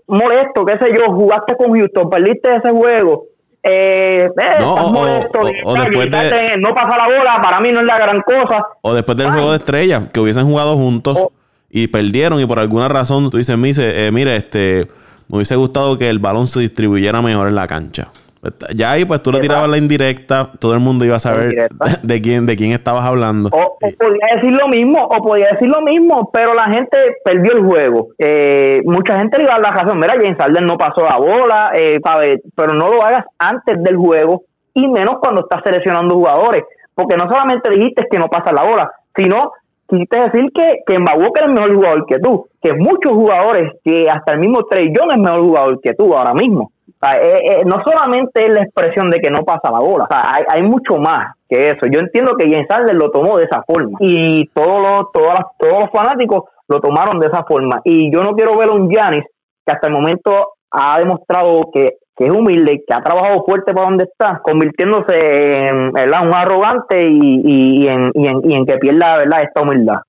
[0.08, 3.28] molesto, qué sé yo, jugaste con Houston, perdiste ese juego
[3.63, 4.89] eh, eh no,
[6.58, 8.65] no pasa la bola, para mí no es la gran cosa.
[8.82, 11.28] O después del juego de estrellas, que hubiesen jugado juntos
[11.70, 14.88] y perdieron y por alguna razón tú dices, eh, mire, este,
[15.28, 18.10] me hubiese gustado que el balón se distribuyera mejor en la cancha.
[18.76, 21.69] Ya ahí, pues tú le tirabas la indirecta, todo el mundo iba a saber
[22.04, 23.50] de quién, de quién estabas hablando.
[23.52, 27.63] O, podía decir lo mismo, o podía decir lo mismo, pero la gente perdió el
[27.63, 28.10] juego.
[28.19, 30.00] Eh, mucha gente le iba a dar la razón.
[30.00, 32.00] Mira, James Harden no pasó la bola, eh,
[32.56, 36.63] pero no lo hagas antes del juego y menos cuando estás seleccionando jugadores.
[36.93, 39.52] porque no solamente dijiste que no pasa la bola, sino
[39.88, 44.10] quisiste decir que, que Mbabuca es el mejor jugador que tú, que muchos jugadores, que
[44.10, 46.71] hasta el mismo Trey Young es mejor jugador que tú ahora mismo.
[46.99, 50.97] Eh, eh, no solamente es la expresión de que no pasa la bola, hay, mucho
[50.97, 51.86] más que eso.
[51.91, 55.81] Yo entiendo que James Harden lo tomó de esa forma y todos los, todos, todos
[55.81, 57.81] los fanáticos lo tomaron de esa forma.
[57.83, 59.25] Y yo no quiero ver a un Giannis
[59.63, 64.05] que hasta el momento ha demostrado que, es humilde, que ha trabajado fuerte para donde
[64.05, 69.43] está, convirtiéndose en un arrogante y, en, y, en, y en que pierda ¿verdad?
[69.43, 69.99] esta humildad.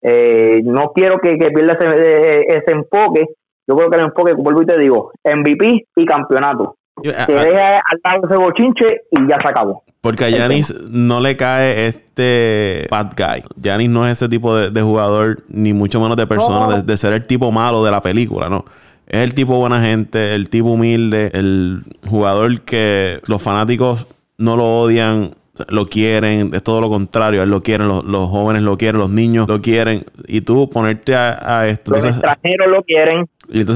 [0.00, 3.26] Eh, no quiero que, pierda ese, ese enfoque
[3.68, 6.76] yo creo que el enfoque, vuelvo y te digo, MVP y campeonato.
[7.02, 9.84] Yo, a, deja al lado ese bochinche y ya se acabó.
[10.00, 13.42] Porque a Yanis no le cae este bad guy.
[13.56, 17.26] Yanis no es ese tipo de, jugador, ni mucho menos de persona, de, ser el
[17.26, 18.64] tipo malo de la película, ¿no?
[19.06, 24.06] Es el tipo buena gente, el tipo humilde, el jugador que los fanáticos
[24.38, 25.34] no lo odian,
[25.68, 29.48] lo quieren, es todo lo contrario, él lo quieren, los, jóvenes lo quieren, los niños
[29.48, 31.92] lo quieren, y tú ponerte a, esto.
[31.92, 33.28] Los extranjeros lo quieren.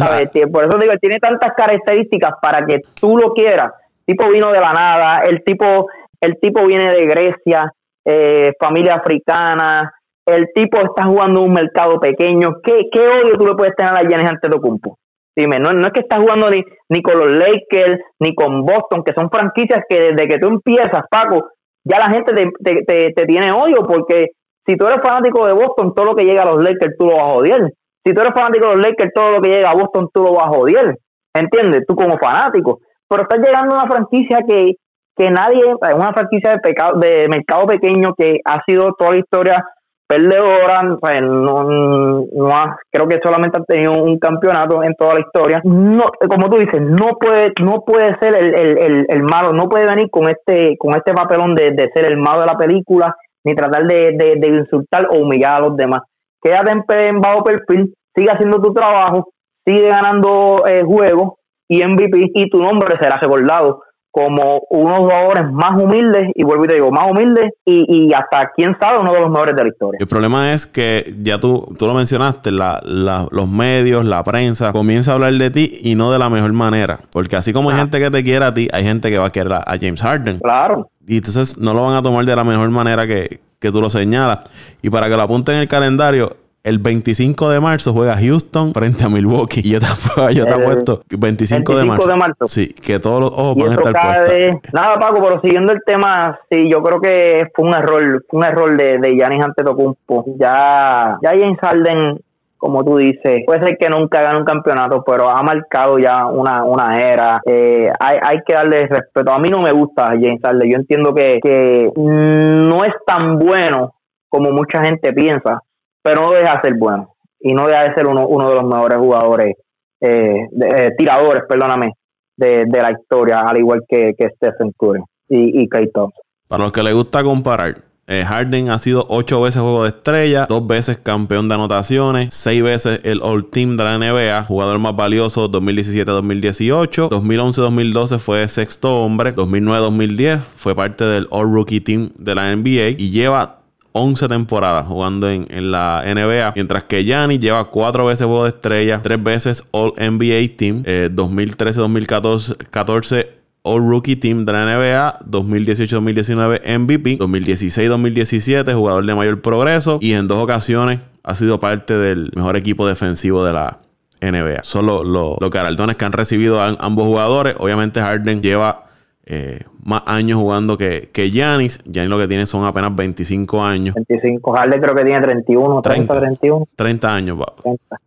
[0.02, 0.20] Ah,
[0.52, 3.72] por eso digo, tiene tantas características para que tú lo quieras.
[4.06, 5.88] El tipo vino de la nada, el tipo,
[6.20, 7.72] el tipo viene de Grecia,
[8.04, 9.92] eh, familia africana,
[10.26, 12.60] el tipo está jugando en un mercado pequeño.
[12.62, 14.98] ¿Qué, qué odio tú le puedes tener a Giannis Antetokounmpo?
[15.34, 19.02] Dime, no, no es que está jugando ni, ni con los Lakers, ni con Boston,
[19.02, 21.52] que son franquicias que desde que tú empiezas, Paco,
[21.84, 24.26] ya la gente te, te, te, tiene odio porque
[24.66, 27.14] si tú eres fanático de Boston, todo lo que llega a los Lakers tú lo
[27.14, 27.72] vas a odiar.
[28.04, 30.34] Si tú eres fanático de los Lakers, todo lo que llega a Boston tú lo
[30.34, 30.96] vas a odiar.
[31.34, 31.84] ¿Entiendes?
[31.86, 32.80] Tú como fanático.
[33.08, 34.72] Pero estás llegando a una franquicia que,
[35.16, 35.62] que nadie,
[35.94, 39.64] una franquicia de, pecado, de mercado pequeño que ha sido toda la historia
[40.12, 45.60] perdedora, pues no, no creo que solamente ha tenido un campeonato en toda la historia.
[45.64, 49.86] No, como tú dices, no puede, no puede ser el, el, el, malo, no puede
[49.86, 53.54] venir con este, con este papelón de, de, ser el malo de la película, ni
[53.54, 56.02] tratar de, de, insultar o humillar a los demás.
[56.42, 59.32] Quédate en, bajo perfil, sigue haciendo tu trabajo,
[59.64, 61.34] sigue ganando eh, juegos
[61.68, 66.68] y MVP y tu nombre será recordado como unos jugadores más humildes, y vuelvo y
[66.68, 69.68] te digo, más humildes, y, y, hasta quién sabe, uno de los mejores de la
[69.70, 69.96] historia.
[69.98, 74.70] El problema es que ya tú, tú lo mencionaste, la, la, los medios, la prensa,
[74.70, 77.00] comienza a hablar de ti y no de la mejor manera.
[77.10, 77.78] Porque así como hay ah.
[77.80, 80.40] gente que te quiere a ti, hay gente que va a querer a, James Harden.
[80.40, 80.90] Claro.
[81.06, 83.88] Y entonces no lo van a tomar de la mejor manera que, que tú lo
[83.88, 84.40] señalas.
[84.82, 89.04] Y para que lo apunten en el calendario, el 25 de marzo juega Houston frente
[89.04, 89.60] a Milwaukee.
[89.64, 89.86] Y yo te,
[90.34, 92.08] yo te apuesto 25, de, marzo.
[92.08, 92.48] de marzo.
[92.48, 94.60] Sí, que todos los ojos van a estar.
[94.72, 98.44] Nada, Paco, pero siguiendo el tema, sí, yo creo que fue un error, fue un
[98.44, 100.24] error de, de Giannis Antetokounmpo.
[100.38, 102.20] Ya, ya James Harden,
[102.62, 106.62] como tú dices, puede ser que nunca gane un campeonato, pero ha marcado ya una,
[106.62, 107.40] una era.
[107.44, 109.32] Eh, hay, hay que darle respeto.
[109.32, 110.70] A mí no me gusta James Harden.
[110.70, 113.94] Yo entiendo que, que no es tan bueno
[114.28, 115.60] como mucha gente piensa
[116.02, 118.64] pero no deja de ser bueno y no deja de ser uno, uno de los
[118.64, 119.56] mejores jugadores,
[120.00, 121.92] eh, eh, tiradores, perdóname,
[122.36, 126.82] de, de, la historia, al igual que, que Stephen Curry y, y Para los que
[126.82, 127.74] les gusta comparar,
[128.12, 132.62] eh, Harden ha sido ocho veces juego de estrella, dos veces campeón de anotaciones, seis
[132.62, 139.34] veces el All Team de la NBA, jugador más valioso 2017-2018, 2011-2012 fue sexto hombre,
[139.34, 143.60] 2009-2010 fue parte del All Rookie Team de la NBA y lleva
[143.92, 149.00] 11 temporadas jugando en, la NBA, mientras que Gianni lleva 4 veces juego de estrella,
[149.02, 157.18] 3 veces All NBA Team, 2013-2014 eh, All Rookie Team de la NBA, 2018-2019 MVP,
[157.18, 162.86] 2016-2017 jugador de mayor progreso y en dos ocasiones ha sido parte del mejor equipo
[162.86, 163.78] defensivo de la
[164.20, 164.62] NBA.
[164.62, 167.54] Son los lo, lo, que han recibido ambos jugadores.
[167.58, 168.86] Obviamente Harden lleva
[169.24, 171.80] eh, más años jugando que, que Giannis.
[171.84, 173.94] Giannis lo que tiene son apenas 25 años.
[173.94, 176.68] 25, Harden creo que tiene 31, 30, 31.
[176.74, 177.38] 30 años,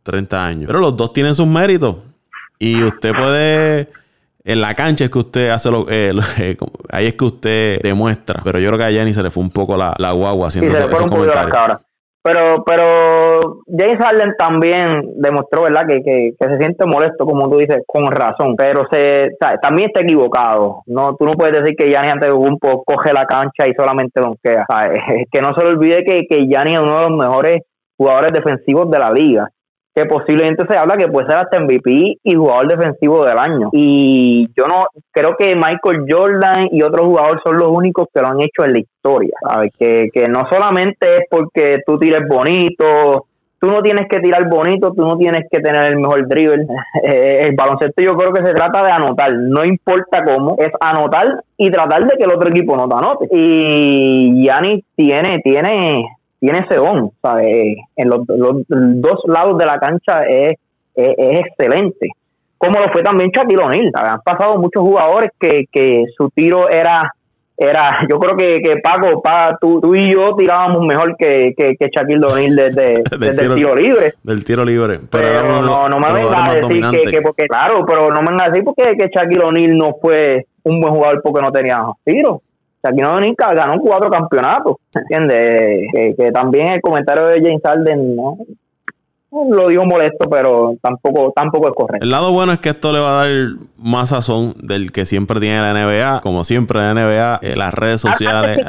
[0.04, 0.46] 30.
[0.46, 0.68] años.
[0.68, 1.98] Pero los dos tienen sus méritos.
[2.60, 3.89] Y usted puede...
[4.48, 5.88] En la cancha es que usted hace lo...
[5.90, 6.56] Eh, eh,
[6.92, 8.42] ahí es que usted demuestra.
[8.44, 10.72] Pero yo creo que a Giannis se le fue un poco la, la guagua haciendo
[10.72, 11.80] esos comentarios.
[12.22, 15.84] Pero, pero James Harden también demostró, ¿verdad?
[15.88, 18.56] Que, que, se siente molesto, como tú dices, con razón.
[18.56, 19.32] Pero se
[19.62, 20.84] también está equivocado.
[20.86, 24.66] No, tú no puedes decir que Giannis ante un coge la cancha y solamente donkea.
[25.22, 27.62] Es que no se le olvide que, que Giannis es uno de los mejores
[27.98, 29.50] jugadores defensivos de la liga
[29.96, 33.70] que posiblemente se habla que puede ser hasta MVP y jugador defensivo del año.
[33.72, 38.28] Y yo no creo que Michael Jordan y otros jugadores son los únicos que lo
[38.28, 39.36] han hecho en la historia.
[39.42, 39.74] ¿sabes?
[39.78, 43.26] Que, que no solamente es porque tú tires bonito,
[43.60, 46.66] tú no tienes que tirar bonito, tú no tienes que tener el mejor dribble.
[47.04, 51.44] Eh, el baloncesto yo creo que se trata de anotar, no importa cómo, es anotar
[51.56, 53.28] y tratar de que el otro equipo no te anote.
[53.32, 56.04] Y Yanni tiene, tiene,
[56.46, 57.78] tiene ese don, ¿sabes?
[57.96, 60.54] En los, dos lados de la cancha es,
[60.94, 62.10] es, excelente.
[62.58, 63.92] Como lo fue también Shaquille O'Neal.
[63.96, 67.12] Han pasado muchos jugadores que, que su tiro era
[67.58, 71.76] era, yo creo que, que Paco, pa, tú, tú, y yo tirábamos mejor que, que,
[71.78, 74.14] que Shaquille O'Neal desde, desde el tiro libre.
[74.24, 75.00] Del tiro libre.
[75.10, 78.48] Pero, no, no me vengas a decir que, que, porque, claro, pero no me vengas
[78.48, 82.42] a decir porque que Shaquille O'Neal no fue un buen jugador porque no tenía tiro.
[82.86, 85.88] Shaquille O'Neal ganó cuatro campeonatos, ¿entiendes?
[85.93, 88.38] Que, que también el comentario de James Harden, ¿no?
[89.50, 92.06] lo digo molesto, pero tampoco, tampoco es correcto.
[92.06, 93.36] El lado bueno es que esto le va a dar
[93.78, 96.21] más sazón del que siempre tiene la NBA.
[96.21, 98.60] Como siempre, la NBA, eh, las redes ah, sociales.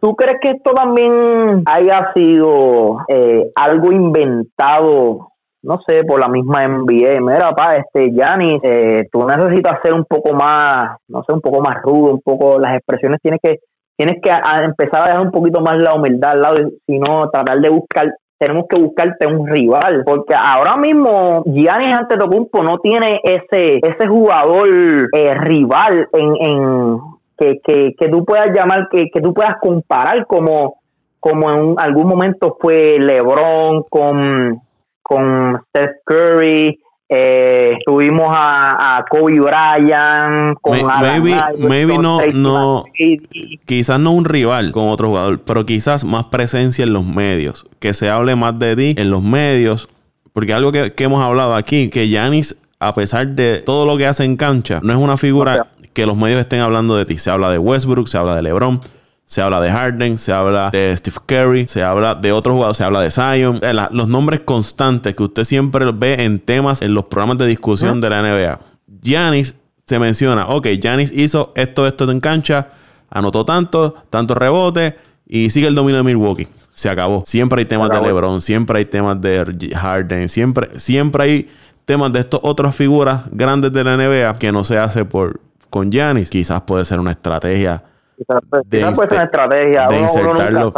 [0.00, 6.66] ¿Tú crees que esto también haya sido eh, algo inventado no sé, por la misma
[6.66, 7.20] NBA.
[7.20, 11.60] Mira, pa, este, Gianni, eh, tú necesitas ser un poco más, no sé, un poco
[11.60, 13.58] más rudo, un poco, las expresiones tienes que,
[13.96, 14.30] tienes que
[14.64, 18.64] empezar a dejar un poquito más la humildad al lado, sino tratar de buscar tenemos
[18.70, 24.66] que buscarte un rival, porque ahora mismo Giannis Antetokounmpo no tiene ese ese jugador
[25.12, 26.98] eh, rival en, en
[27.36, 30.76] que, que, que, tú puedas llamar, que, que tú puedas comparar como,
[31.18, 34.62] como en algún momento fue LeBron con,
[35.10, 42.84] con Steph Curry, eh, tuvimos a, Kobe Bryant, con maybe, maybe no, no
[43.66, 47.92] quizás no un rival con otro jugador, pero quizás más presencia en los medios, que
[47.92, 49.88] se hable más de ti en los medios,
[50.32, 54.22] porque algo que, hemos hablado aquí, que Yanis, a pesar de todo lo que hace
[54.22, 57.18] en cancha, no es una figura que los medios estén hablando de ti.
[57.18, 58.80] Se habla de Westbrook, se habla de LeBron,
[59.30, 62.82] se habla de Harden, se habla de Steve Curry, se habla de otros jugadores, se
[62.82, 63.60] habla de Zion.
[63.92, 68.10] Los nombres constantes que usted siempre ve en temas en los programas de discusión de
[68.10, 68.58] la NBA.
[69.00, 69.54] Giannis
[69.86, 72.70] se menciona, ok, Giannis hizo esto, esto en cancha,
[73.08, 76.48] anotó tanto, tanto rebote y sigue el dominio de Milwaukee.
[76.74, 77.22] Se acabó.
[77.24, 81.48] Siempre hay temas de LeBron, siempre hay temas de Harden, siempre, siempre hay
[81.84, 85.40] temas de estas otras figuras grandes de la NBA que no se hace por
[85.70, 86.30] con Giannis.
[86.30, 87.84] Quizás puede ser una estrategia
[88.66, 90.72] de, estrategia, de insertarlo,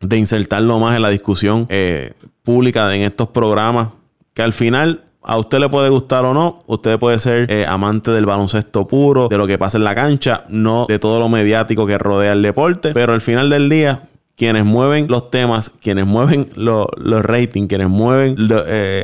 [0.00, 2.12] de insertarlo más en la discusión eh,
[2.42, 3.88] pública en estos programas,
[4.34, 8.12] que al final a usted le puede gustar o no, usted puede ser eh, amante
[8.12, 11.86] del baloncesto puro, de lo que pasa en la cancha, no de todo lo mediático
[11.86, 14.02] que rodea el deporte, pero al final del día,
[14.36, 16.86] quienes mueven los temas, quienes mueven los
[17.24, 18.36] ratings, quienes mueven
[18.68, 19.02] eh,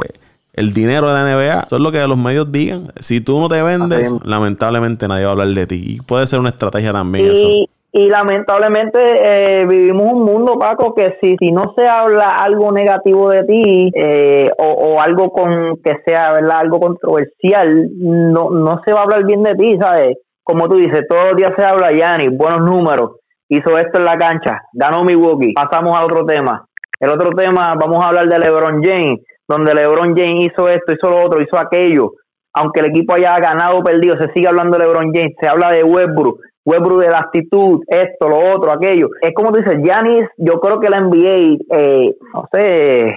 [0.55, 2.89] el dinero de la NBA, son lo que los medios digan.
[2.97, 5.83] Si tú no te vendes, lamentablemente nadie va a hablar de ti.
[5.85, 7.73] Y puede ser una estrategia también y, eso.
[7.95, 13.29] Y lamentablemente eh, vivimos un mundo, Paco, que si, si no se habla algo negativo
[13.29, 16.59] de ti eh, o, algo con que sea ¿verdad?
[16.61, 20.17] algo controversial, no, no se va a hablar bien de ti, ¿sabes?
[20.43, 23.17] Como tú dices, todos los días se habla Yanni, buenos números,
[23.51, 26.67] hizo esto en la cancha, ganó Milwaukee, pasamos a otro tema.
[26.99, 29.21] El otro tema, vamos a hablar de LeBron James
[29.53, 32.13] donde LeBron James hizo esto, hizo lo otro, hizo aquello.
[32.55, 35.71] Aunque el equipo haya ganado o perdido, se sigue hablando de LeBron James, se habla
[35.71, 39.09] de Westbrook, Westbrook de la actitud, esto, lo otro, aquello.
[39.21, 43.17] Es como tú dices, Giannis, yo creo que la NBA, eh, no sé,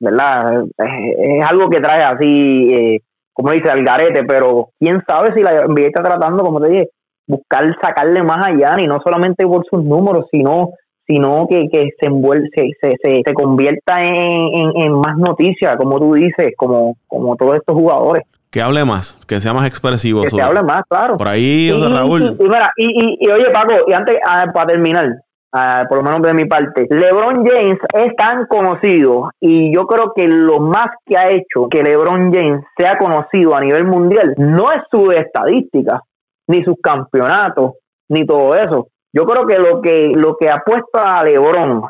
[0.00, 0.64] ¿verdad?
[0.78, 3.00] Es, algo que trae así, eh,
[3.32, 6.88] como dice, al garete, pero quién sabe si la NBA está tratando, como te dije,
[7.26, 10.70] buscar sacarle más a Giannis, no solamente por sus números, sino
[11.06, 16.14] sino que, que se, envuelve, se, se, se, convierta en, en, más noticias, como tú
[16.14, 18.24] dices, como, como todos estos jugadores.
[18.50, 20.22] Que hable más, que sea más expresivo.
[20.22, 21.16] Que se hable más, claro.
[21.16, 22.36] Por ahí, y, Raúl.
[22.76, 25.10] Y, y, oye, Paco, y antes, ah, para terminar,
[25.52, 30.12] ah, por lo menos de mi parte, LeBron James es tan conocido y yo creo
[30.14, 34.72] que lo más que ha hecho que LeBron James sea conocido a nivel mundial no
[34.72, 36.00] es su estadística,
[36.46, 37.72] ni sus campeonatos,
[38.08, 41.82] ni todo eso yo creo que lo que lo que ha puesto a LeBron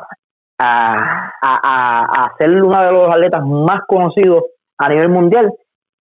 [0.59, 4.43] a, a, ser uno de los atletas más conocidos
[4.77, 5.51] a nivel mundial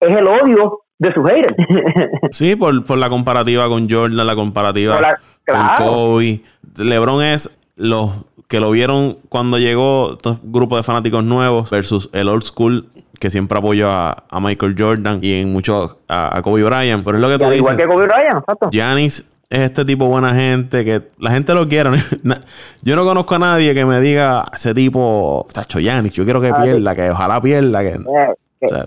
[0.00, 1.56] es el odio de sus haters.
[2.30, 6.42] sí, por, por la comparativa con Jordan, la comparativa con Kobe.
[6.76, 8.10] LeBron es los
[8.48, 12.86] que lo vieron cuando llegó estos grupos de fanáticos nuevos versus el old school
[13.18, 17.04] que siempre apoyó a, Michael Jordan y en mucho a, Kobe Bryant.
[17.04, 17.58] Pero es lo que tú dices.
[17.58, 18.68] Igual que Kobe Bryant, exacto.
[18.70, 21.90] Giannis es este tipo buena gente, que la gente lo quiere.
[22.82, 26.48] yo no conozco a nadie que me diga ese tipo, Tacho Yanis, yo quiero que
[26.48, 27.82] ah, pierda, que ojalá pierda.
[27.82, 28.34] Que, eh,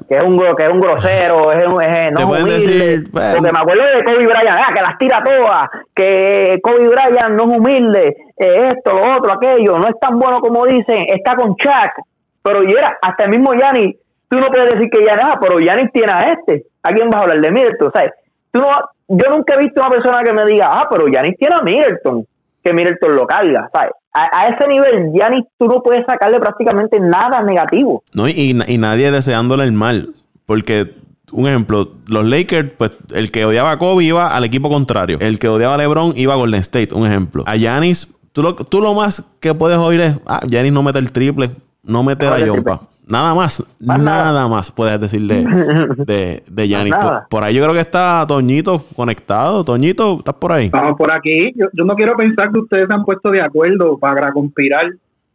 [0.10, 3.36] que, es un, que es un grosero, es, un, es no te pueden decir, pues,
[3.36, 7.43] porque me acuerdo de Kobe Bryant, ah, que las tira todas, que Kobe Bryant no
[7.43, 11.56] es humilde, eh, esto, lo otro, aquello, no es tan bueno como dicen, está con
[11.58, 12.06] Chuck.
[12.41, 13.98] Pero y era, hasta el mismo Yanis,
[14.29, 16.65] tú no puedes decir que ya nada, pero Yanis tiene a este.
[16.81, 17.92] ¿A quién vas a hablar de Middleton?
[17.92, 18.12] ¿Sabes?
[18.52, 18.67] Tú no,
[19.08, 22.25] yo nunca he visto una persona que me diga, ah, pero Yanis tiene a Middleton,
[22.63, 23.91] que Middleton lo carga, ¿sabes?
[24.13, 28.01] A, ese nivel, Yanis, tú no puedes sacarle prácticamente nada negativo.
[28.13, 30.13] No, y, y nadie deseándole el mal,
[30.45, 30.93] porque
[31.31, 35.17] un ejemplo, los Lakers, pues el que odiaba a Kobe iba al equipo contrario.
[35.19, 37.43] El que odiaba a LeBron iba a Golden State, un ejemplo.
[37.45, 40.99] A Giannis, tú lo, tú lo más que puedes oír es, ah, Giannis no mete
[40.99, 41.51] el triple,
[41.83, 42.81] no mete la yompa.
[43.08, 46.93] Nada más, nada, más puedes decir de, de, Giannis.
[47.29, 49.63] Por, ahí yo creo que está Toñito conectado.
[49.63, 50.65] Toñito, ¿estás por ahí?
[50.65, 51.53] Estamos por aquí.
[51.56, 54.87] Yo, yo no quiero pensar que ustedes se han puesto de acuerdo para conspirar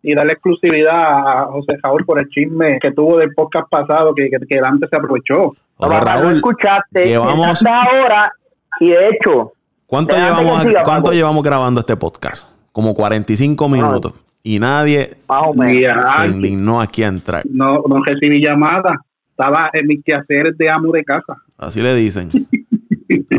[0.03, 4.29] y darle exclusividad a José Raúl por el chisme que tuvo del podcast pasado que,
[4.31, 5.55] que, Dante se aprovechó.
[5.77, 8.33] José Raúl, escuchaste llevamos ahora
[8.81, 9.53] y de hecho
[9.91, 12.47] ¿Cuánto llevamos cuánto llevamos grabando este podcast?
[12.71, 14.13] Como 45 minutos.
[14.43, 17.43] Y nadie se indignó aquí a entrar.
[17.49, 19.01] No, no recibí llamada.
[19.31, 21.37] Estaba en mis quehaceres de amo de casa.
[21.59, 22.31] Así le dicen.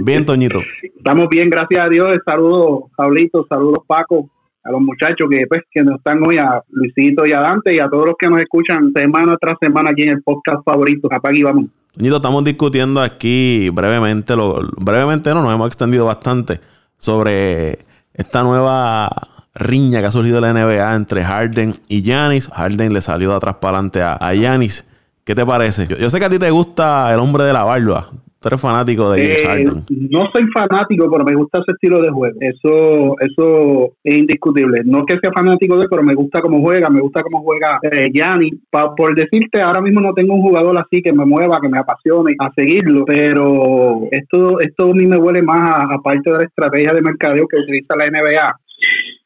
[0.02, 0.60] bien, Toñito.
[0.84, 2.18] Estamos bien, gracias a Dios.
[2.26, 3.46] Saludos, Pablito.
[3.50, 4.30] Saludos, Paco
[4.64, 7.80] a los muchachos que pues que nos están hoy, a Luisito y a Dante y
[7.80, 11.08] a todos los que nos escuchan semana tras semana aquí en el podcast favorito.
[11.12, 11.66] Apague vamos.
[11.96, 16.60] estamos discutiendo aquí brevemente, lo, brevemente no, nos hemos extendido bastante
[16.98, 17.80] sobre
[18.14, 19.10] esta nueva
[19.54, 22.50] riña que ha surgido en la NBA entre Harden y Giannis.
[22.50, 24.86] Harden le salió de atrás para adelante a, Giannis.
[25.24, 25.88] ¿Qué te parece?
[25.88, 28.08] Yo, yo, sé que a ti te gusta el hombre de la barba.
[28.42, 29.84] Tú eres fanático de James eh, Harden.
[30.10, 32.36] No soy fanático, pero me gusta ese estilo de juego.
[32.40, 34.82] Eso eso es indiscutible.
[34.84, 37.78] No que sea fanático de él, pero me gusta cómo juega, me gusta cómo juega
[37.84, 38.50] eh, Gianni.
[38.98, 42.34] por decirte, ahora mismo no tengo un jugador así que me mueva, que me apasione
[42.40, 46.94] a seguirlo, pero esto esto a mí me huele más a, parte de la estrategia
[46.94, 48.60] de mercadeo que utiliza la NBA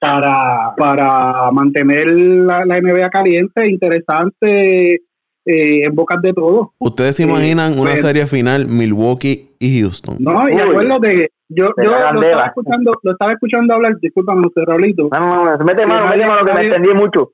[0.05, 4.95] para, para mantener la, la NBA caliente, interesante
[5.45, 6.69] eh, en bocas de todos.
[6.77, 10.17] ¿Ustedes se imaginan una pues, serie final Milwaukee y Houston?
[10.19, 15.09] No, y acuerdo de yo, yo lo estaba escuchando, lo estaba escuchando hablar, discúlpame, Raulito.
[15.11, 17.31] No, no, no, mete mano, mete mano que me entendí mucho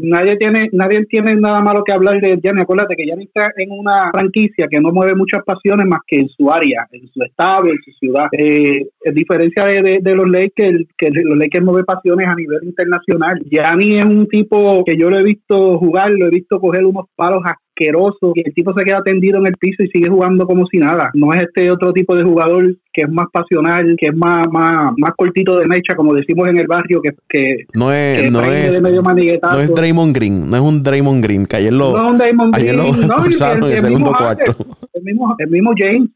[0.00, 2.62] nadie tiene nadie tiene nada malo que hablar de Gianni.
[2.62, 6.28] Acuérdate que Gianni está en una franquicia que no mueve muchas pasiones más que en
[6.28, 8.26] su área, en su estado, en su ciudad.
[8.32, 13.40] Eh, en diferencia de, de, los Lakers, que los Lakers mueve pasiones a nivel internacional.
[13.50, 17.06] Gianni es un tipo que yo lo he visto jugar, lo he visto coger unos
[17.16, 17.42] palos
[17.78, 20.78] asquerosos y el tipo se queda tendido en el piso y sigue jugando como si
[20.78, 21.10] nada.
[21.14, 24.92] No es este otro tipo de jugador que es más pasional, que es más, más,
[24.96, 28.80] más cortito de mecha, como decimos en el barrio, que, que no es, no es,
[28.80, 32.18] no es Draymond Green, no es un Draymond Green, que ayer lo, no es un
[32.18, 34.56] Draymond Green, no, el, el, segundo cuarto.
[34.94, 36.10] El mismo, el mismo James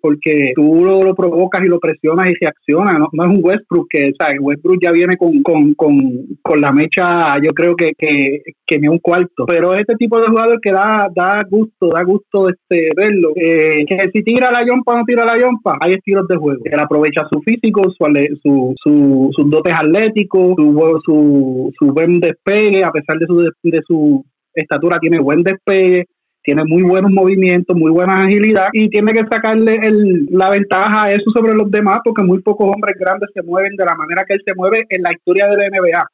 [0.00, 2.98] porque tú lo, provocas y lo presionas y reacciona.
[2.98, 4.38] No, es un Westbrook que, ¿sabes?
[4.40, 8.98] Westbrook ya viene con, con, con, la mecha, yo creo que, que, que ni un
[8.98, 9.46] cuarto.
[9.46, 13.32] Pero este tipo de jugador que da, da gusto, da gusto este verlo.
[13.36, 16.62] Eh, que si tira la yompa o no tira la yompa, hay estilos de juego.
[16.64, 18.04] Él aprovecha su físico, su,
[18.42, 23.80] su, su, sus dotes atléticos, su, su, su buen despegue, a pesar de su, de
[23.86, 26.06] su estatura, tiene buen despegue
[26.42, 31.12] tiene muy buenos movimientos, muy buena agilidad y tiene que sacarle el, la ventaja a
[31.12, 34.34] eso sobre los demás porque muy pocos hombres grandes se mueven de la manera que
[34.34, 36.08] él se mueve en la historia de la NBA.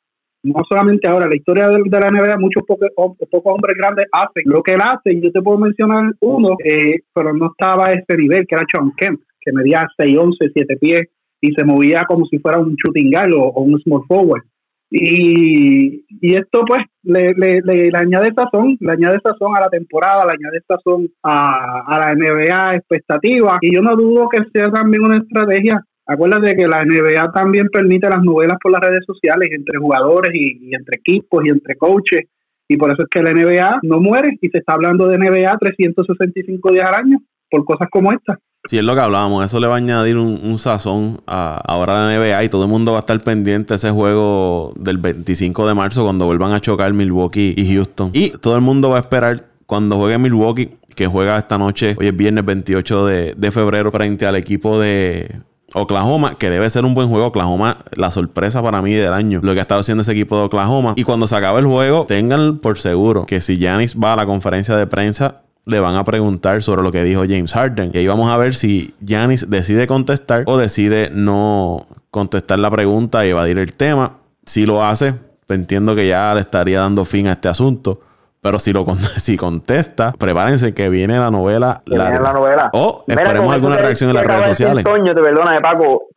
[0.45, 4.63] No solamente ahora, la historia de, la NBA, muchos pocos, pocos hombres grandes hacen lo
[4.63, 5.19] que él hace.
[5.19, 8.93] Yo te puedo mencionar uno, eh, pero no estaba a ese nivel, que era Sean
[8.95, 11.09] Kemp, que medía 6, 11, 7 pies
[11.41, 14.43] y se movía como si fuera un shooting guard o un small forward.
[14.91, 20.25] Y, y esto pues le, le, le, añade sazón, le añade sazón a la temporada,
[20.25, 25.03] le añade sazón a, a la NBA expectativa y yo no dudo que sea también
[25.03, 25.83] una estrategia.
[26.07, 30.69] Acuérdate que la NBA también permite las novelas por las redes sociales entre jugadores y,
[30.69, 32.29] y entre equipos y entre coaches
[32.69, 35.57] y por eso es que la NBA no muere y se está hablando de NBA
[35.59, 37.19] 365 días al año
[37.51, 38.39] por cosas como esta.
[38.67, 39.45] Sí, es lo que hablábamos.
[39.45, 42.93] Eso le va a añadir un, sazón a ahora la NBA y todo el mundo
[42.93, 46.93] va a estar pendiente de ese juego del 25 de marzo cuando vuelvan a chocar
[46.95, 48.11] Milwaukee y Houston.
[48.15, 52.07] Y todo el mundo va a esperar cuando juegue Milwaukee, que juega esta noche, hoy
[52.07, 55.43] es viernes 28 de, de febrero, frente al equipo de
[55.75, 57.27] Oklahoma, que debe ser un buen juego.
[57.27, 60.45] Oklahoma, la sorpresa para mí del año, lo que ha estado haciendo ese equipo de
[60.45, 60.95] Oklahoma.
[60.97, 64.27] Y cuando se acabe el juego, tengan por seguro que si Giannis va a la
[64.27, 67.91] conferencia de prensa, le van a preguntar sobre lo que dijo James Harden.
[67.95, 73.25] Y ahí vamos a ver si Giannis decide contestar o decide no contestar la pregunta
[73.25, 74.19] y evadir el tema.
[74.45, 75.15] Si lo hace,
[75.49, 78.01] entiendo que ya le estaría dando fin a este asunto.
[78.43, 78.85] Pero si lo
[79.17, 81.83] si contesta, prepárense que viene la novela.
[81.87, 82.71] la novela.
[82.75, 84.85] O esperemos alguna reacción en las redes sociales.
[84.85, 86.09] Toño, te perdona, Paco.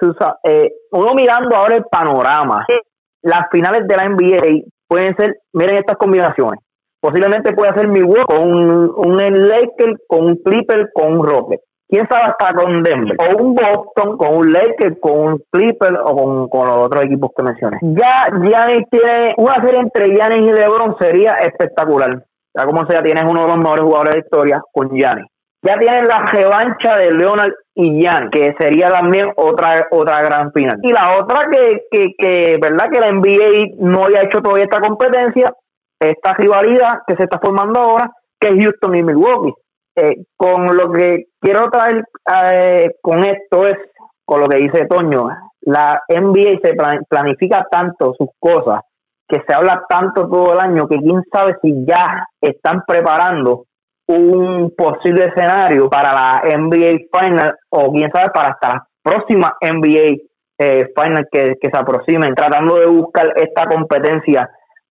[0.43, 2.65] Eh, uno mirando ahora el panorama,
[3.21, 6.59] las finales de la NBA pueden ser, miren estas combinaciones
[7.08, 11.62] posiblemente puede hacer Milwaukee con un, un Lakers, con un Clipper, con un Rocket.
[11.88, 13.16] ¿Quién sabe hasta con Denver?
[13.18, 17.43] O un Boston, con un Lakers, con un Clipper o con, los otros equipos que
[17.43, 17.78] mencioné.
[17.82, 22.26] Ya Giannis tiene una serie entre Giannis y LeBron sería espectacular.
[22.53, 25.28] Ya como sea, tienes uno de los mejores jugadores de historia con Giannis.
[25.62, 30.78] Ya tienes la revancha de Leonard y Jan, que sería también otra otra gran final.
[30.84, 32.89] Y la otra que, que, que, ¿verdad?
[32.91, 35.53] Que la NBA no haya hecho todavía esta competencia,
[35.99, 39.53] esta rivalidad que se está formando ahora, que es Houston y Milwaukee.
[39.95, 42.03] Eh, con lo que quiero traer
[42.53, 43.77] eh, con esto es,
[44.23, 45.29] con lo que dice Toño,
[45.61, 46.75] la NBA se
[47.09, 48.81] planifica tanto sus cosas,
[49.27, 53.65] que se habla tanto todo el año, que quién sabe si ya están preparando
[54.07, 60.21] un posible escenario para la NBA Final o quién sabe para hasta la próxima NBA
[60.59, 64.47] eh, Final que, que se aproximen, tratando de buscar esta competencia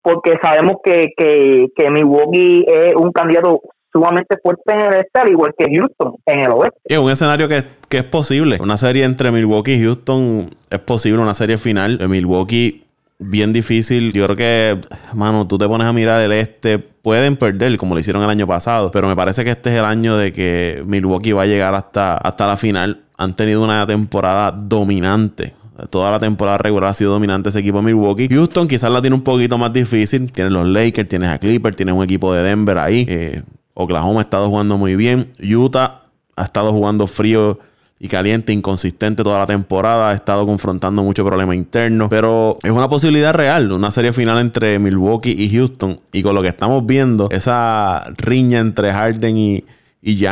[0.06, 3.60] porque sabemos que, que, que Milwaukee es un candidato
[3.92, 6.78] sumamente fuerte en el este, al igual que Houston en el oeste.
[6.86, 8.60] Es un escenario que, que, es posible.
[8.62, 11.98] Una serie entre Milwaukee y Houston es posible, una serie final.
[11.98, 12.84] De Milwaukee,
[13.18, 14.14] bien difícil.
[14.14, 14.82] Yo creo que,
[15.16, 18.46] mano, tú te pones a mirar el este, pueden perder como lo hicieron el año
[18.46, 21.74] pasado, pero me parece que este es el año de que Milwaukee va a llegar
[21.74, 23.02] hasta, hasta la final.
[23.18, 25.56] Han tenido una temporada dominante
[25.90, 28.30] Toda la temporada regular ha sido dominante ese equipo de Milwaukee.
[28.30, 30.32] Houston quizás la tiene un poquito más difícil.
[30.32, 33.06] Tienes los Lakers, tienes a Clippers, tienes un equipo de Denver ahí.
[33.10, 35.34] Eh, Oklahoma ha estado jugando muy bien.
[35.40, 36.04] Utah
[36.38, 37.60] ha estado jugando frío
[38.00, 40.12] y caliente, inconsistente toda la temporada.
[40.12, 42.08] Ha estado confrontando muchos problemas internos.
[42.10, 43.70] Pero es una posibilidad real.
[43.74, 46.00] Una serie final entre Milwaukee y Houston.
[46.14, 49.66] Y con lo que estamos viendo, esa riña entre Harden y,
[50.02, 50.26] y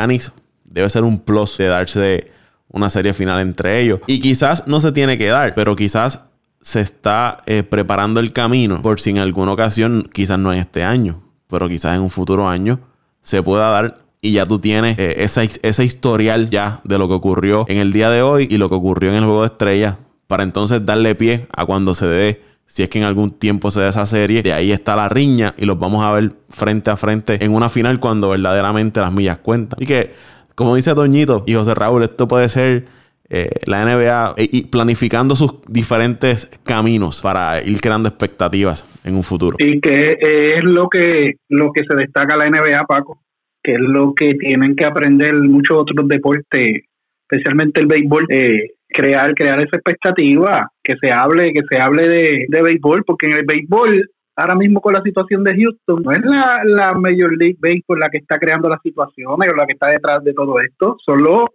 [0.73, 2.32] debe ser un plus de darse
[2.73, 4.01] una serie final entre ellos.
[4.07, 6.25] Y quizás no se tiene que dar, pero quizás
[6.61, 10.83] se está eh, preparando el camino por si en alguna ocasión, quizás no en este
[10.83, 12.79] año, pero quizás en un futuro año,
[13.21, 17.13] se pueda dar y ya tú tienes eh, esa, ese historial ya de lo que
[17.13, 19.95] ocurrió en el día de hoy y lo que ocurrió en el juego de estrellas
[20.27, 23.81] para entonces darle pie a cuando se dé si es que en algún tiempo se
[23.81, 26.97] dé esa serie, de ahí está la riña y los vamos a ver frente a
[26.97, 29.79] frente en una final cuando verdaderamente las millas cuentan.
[29.79, 30.15] Y que
[30.55, 32.85] como dice Doñito y José Raúl, esto puede ser
[33.29, 39.57] eh, la NBA eh, planificando sus diferentes caminos para ir creando expectativas en un futuro.
[39.59, 43.21] Y que es lo que, lo que se destaca la NBA, Paco,
[43.63, 46.83] que es lo que tienen que aprender muchos otros deportes,
[47.27, 52.45] especialmente el béisbol, eh, crear, crear esa expectativa, que se hable, que se hable de,
[52.49, 56.23] de béisbol, porque en el béisbol ahora mismo con la situación de Houston, no es
[56.23, 59.89] la, la Major League Baseball la que está creando las situaciones o la que está
[59.89, 61.45] detrás de todo esto, son los,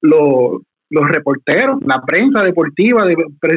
[0.00, 3.16] los, reporteros, la prensa deportiva, de,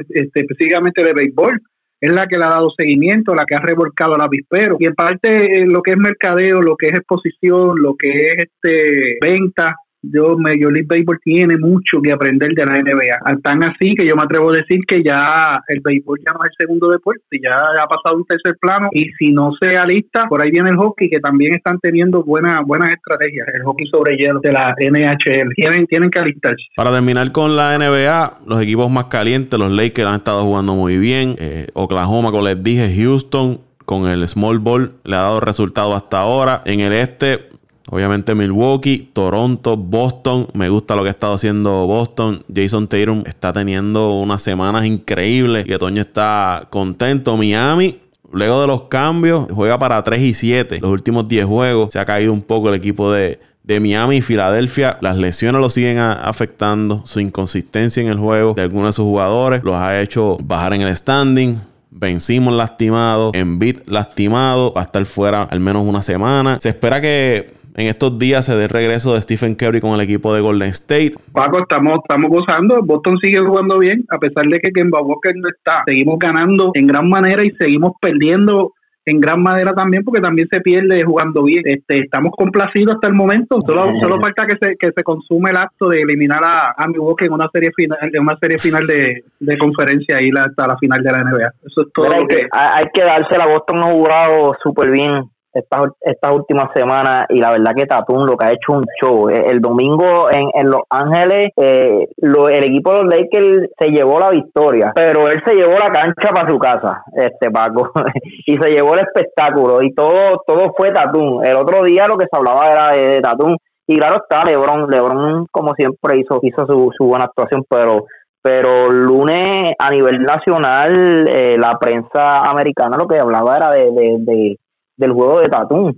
[0.10, 1.62] este, específicamente de béisbol,
[2.00, 4.78] es la que le ha dado seguimiento, la que ha revolcado el avispero.
[4.80, 8.36] Y en parte eh, lo que es mercadeo, lo que es exposición, lo que es
[8.40, 13.42] este venta, yo Major League Baseball tiene mucho que aprender de la NBA.
[13.44, 16.52] Tan así que yo me atrevo a decir que ya el béisbol ya no es
[16.52, 20.42] el segundo deporte, ya ha pasado un tercer plano y si no se alista, por
[20.42, 24.40] ahí viene el hockey que también están teniendo buenas buenas estrategias, el hockey sobre hielo
[24.40, 25.54] de la NHL.
[25.56, 26.64] Tienen, tienen que alistarse.
[26.76, 30.98] Para terminar con la NBA, los equipos más calientes, los Lakers han estado jugando muy
[30.98, 31.36] bien.
[31.40, 36.20] Eh, Oklahoma, como les dije, Houston con el small ball le ha dado resultados hasta
[36.20, 36.62] ahora.
[36.66, 37.50] En el este,
[37.90, 40.48] Obviamente Milwaukee, Toronto, Boston.
[40.54, 42.44] Me gusta lo que ha estado haciendo Boston.
[42.54, 47.36] Jason Tatum está teniendo unas semanas increíbles y Toño está contento.
[47.38, 48.00] Miami,
[48.32, 50.80] luego de los cambios, juega para 3 y 7.
[50.82, 54.98] Los últimos 10 juegos se ha caído un poco el equipo de, Miami y Filadelfia.
[55.00, 57.04] Las lesiones lo siguen afectando.
[57.06, 60.82] Su inconsistencia en el juego de algunos de sus jugadores los ha hecho bajar en
[60.82, 61.58] el standing.
[61.90, 66.58] Vencimos lastimado, Embiid lastimado, va a estar fuera al menos una semana.
[66.60, 70.02] Se espera que en estos días se dé el regreso de Stephen Curry con el
[70.02, 71.12] equipo de Golden State.
[71.32, 72.82] Paco, estamos, estamos gozando.
[72.84, 75.84] Boston sigue jugando bien, a pesar de que Kemba Walker no está.
[75.86, 80.62] Seguimos ganando en gran manera y seguimos perdiendo en gran manera también porque también se
[80.62, 81.64] pierde jugando bien.
[81.66, 83.62] Este, estamos complacidos hasta el momento.
[83.66, 87.26] Solo, solo falta que se, que se consume el acto de eliminar a, a Milwaukee
[87.26, 91.02] en una serie final, en una serie final de, de conferencia y hasta la final
[91.02, 91.52] de la NBA.
[91.66, 92.08] Eso es todo.
[92.14, 93.48] hay, que, hay que dársela.
[93.48, 95.24] Boston ha jugado súper bien
[95.54, 99.30] estas esta últimas semanas y la verdad que Tatum lo que ha hecho un show.
[99.30, 104.20] Eh, el, domingo en, en Los Ángeles eh, el equipo de los Lakers se llevó
[104.20, 107.92] la victoria, pero él se llevó la cancha para su casa, este Paco,
[108.46, 111.44] y se llevó el espectáculo y todo todo fue Tatum.
[111.44, 113.56] El otro día lo que se hablaba era de, Tatum
[113.88, 118.06] y claro está LeBron, LeBron como siempre hizo hizo su, su buena actuación, pero
[118.42, 124.58] pero lunes a nivel nacional eh, la prensa americana lo que hablaba era de, de,
[125.02, 125.94] del juego de Tatum.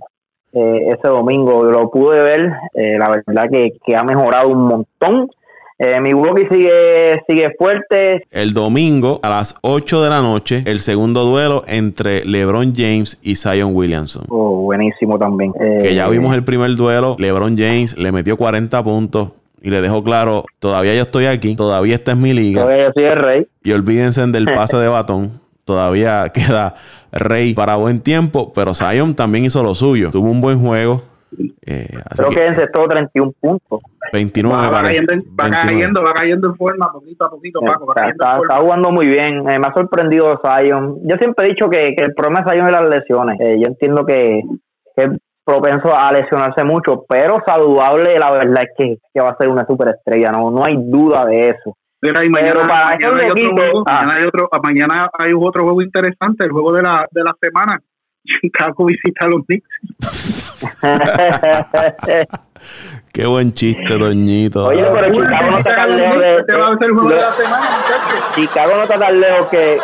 [0.52, 1.64] eh, ese domingo.
[1.64, 5.30] Lo pude ver, eh, la verdad que, que, ha mejorado un montón.
[5.78, 8.24] Eh, mi Milwaukee sigue, sigue fuerte.
[8.30, 13.34] El domingo a las 8 de la noche, el segundo duelo entre LeBron James y
[13.34, 14.24] Zion Williamson.
[14.28, 15.52] Oh, buenísimo también.
[15.52, 17.16] que ya vimos el primer duelo.
[17.18, 19.30] LeBron James le metió 40 puntos
[19.64, 22.62] y le dejó claro, todavía yo estoy aquí, todavía esta es mi liga.
[22.62, 23.46] Todavía yo soy el rey.
[23.62, 25.40] Y olvídense del pase de batón.
[25.64, 26.74] Todavía queda
[27.12, 30.10] rey para buen tiempo, pero Zion también hizo lo suyo.
[30.10, 31.02] Tuvo un buen juego.
[31.66, 33.80] Eh, Creo que, encestó 31 puntos.
[34.12, 37.92] 29 va, cayendo, va, cayendo, va cayendo en forma poquito a poquito, Paco.
[37.96, 39.48] está, jugando muy bien.
[39.50, 41.00] Eh, me ha sorprendido Zion.
[41.02, 43.40] Yo siempre he dicho que, que el problema de Zion es las lesiones.
[43.40, 44.42] Eh, yo entiendo que,
[44.96, 45.10] que
[45.44, 49.66] propenso a lesionarse mucho, pero saludable, la verdad es que, que va a ser una
[49.66, 51.76] superestrella, no, no hay duda de eso.
[52.04, 53.92] Pero mañana, mañana, hay otro juego, ah.
[54.02, 57.80] mañana, hay otro, mañana hay otro juego interesante, el juego de la, de la semana.
[58.42, 59.68] Chicago visita a los Knicks.
[63.12, 64.66] Qué buen chiste, doñito.
[64.66, 66.36] Oye, pero Chicago no está tan lejos de.
[66.36, 67.66] Este va a ser el juego de la semana,
[68.34, 69.78] Chicago no está tan lejos que.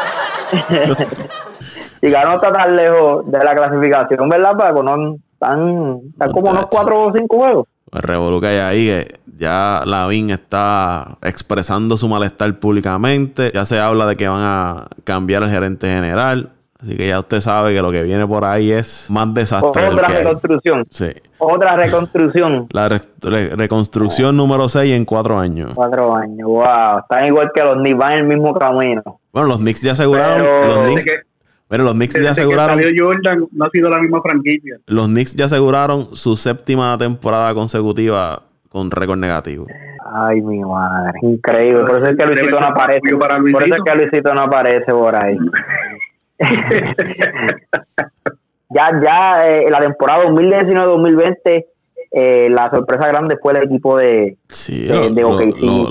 [2.03, 4.83] Chicago no está tan lejos de la clasificación, ¿verdad, Paco?
[4.83, 7.67] No, están, están como unos cuatro o cinco juegos.
[7.93, 13.51] Hay ahí, que ya Lavín está expresando su malestar públicamente.
[13.55, 16.51] Ya se habla de que van a cambiar el gerente general.
[16.83, 19.89] Así que ya usted sabe que lo que viene por ahí es más desastre.
[19.89, 20.87] Otra reconstrucción.
[20.89, 21.11] Sí.
[21.39, 22.69] Otra reconstrucción.
[22.73, 25.73] La reconstrucción número 6 en cuatro años.
[25.75, 27.01] Cuatro años, wow.
[27.01, 29.21] Están igual que los Knicks, van en el mismo camino.
[29.33, 30.69] Bueno, los Knicks ya aseguraron.
[30.69, 31.05] Los Knicks,
[31.71, 32.83] pero los Knicks ya aseguraron.
[32.99, 34.79] Jordan no ha sido la misma franquicia.
[34.89, 39.69] Los Knicks ya aseguraron su séptima temporada consecutiva con récord negativo.
[40.13, 41.13] Ay, mi madre.
[41.23, 41.83] Increíble.
[41.83, 43.17] Por eso es que Luisito no aparece.
[43.17, 43.31] Por
[43.63, 45.37] eso es que Luisito no aparece por ahí.
[48.71, 51.67] ya, ya eh, la temporada 2019-2020,
[52.11, 55.87] eh, la sorpresa grande fue el equipo de, sí, de, OKC, sin,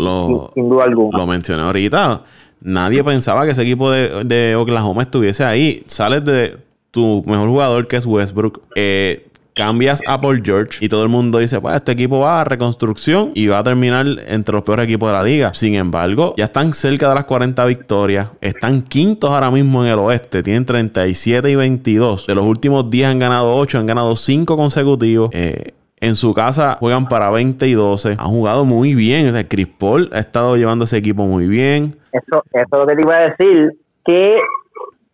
[0.55, 1.17] sin, duda alguna.
[1.17, 2.23] Lo mencioné ahorita
[2.61, 5.83] nadie pensaba que ese equipo de, Oklahoma estuviese ahí.
[5.87, 6.57] Sales de
[6.91, 8.61] tu mejor jugador, que es Westbrook.
[8.75, 9.25] Eh,
[9.59, 13.31] cambias a Paul George y todo el mundo dice, pues este equipo va a reconstrucción
[13.35, 15.53] y va a terminar entre los peores equipos de la liga.
[15.53, 19.99] Sin embargo, ya están cerca de las 40 victorias, están quintos ahora mismo en el
[19.99, 22.27] oeste, tienen 37 y 22.
[22.27, 25.29] De los últimos 10 han ganado 8, han ganado 5 consecutivos.
[25.33, 28.11] Eh, en su casa juegan para 20 y 12.
[28.11, 29.27] Han jugado muy bien.
[29.29, 31.95] O sea, Chris Paul ha estado llevando ese equipo muy bien.
[32.11, 33.73] Eso, eso es lo que te iba a decir.
[34.03, 34.39] Que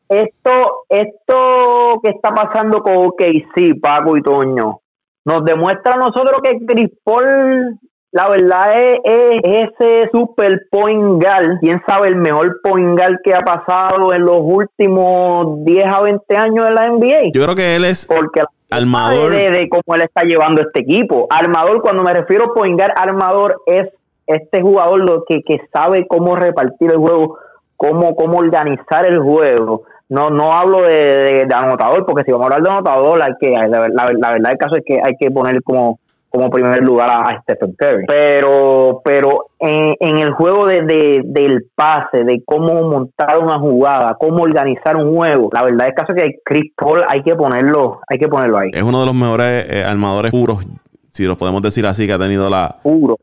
[0.10, 4.82] esto, esto que está pasando con KC, Paco y Toño,
[5.26, 7.80] nos demuestra a nosotros que Chris Paul
[8.16, 13.42] la verdad es, ese super point guard, quién sabe el mejor point guard que ha
[13.42, 17.32] pasado en los últimos 10 a 20 años en la NBA.
[17.34, 18.42] Yo creo que él es Porque
[18.78, 21.28] armador de, cómo él está llevando este equipo.
[21.30, 23.88] Armador, cuando me refiero a point guard, armador es
[24.28, 27.38] este jugador lo que, que sabe cómo repartir el juego,
[27.78, 29.84] cómo, cómo organizar el juego.
[30.08, 33.88] No, no hablo de, anotador, porque si vamos a hablar de anotador, hay que, la,
[33.90, 36.00] la verdad del caso es que hay que poner como
[36.36, 38.06] como primer lugar a, Stephen Curry.
[38.08, 44.98] Pero, pero en, el juego de, del pase, de cómo montar una jugada, cómo organizar
[44.98, 48.58] un juego, la verdad es caso que Chris Paul hay que ponerlo, hay que ponerlo
[48.58, 48.70] ahí.
[48.74, 50.66] Es uno de los mejores eh, armadores puros
[51.08, 52.76] si lo podemos decir así, que ha tenido la,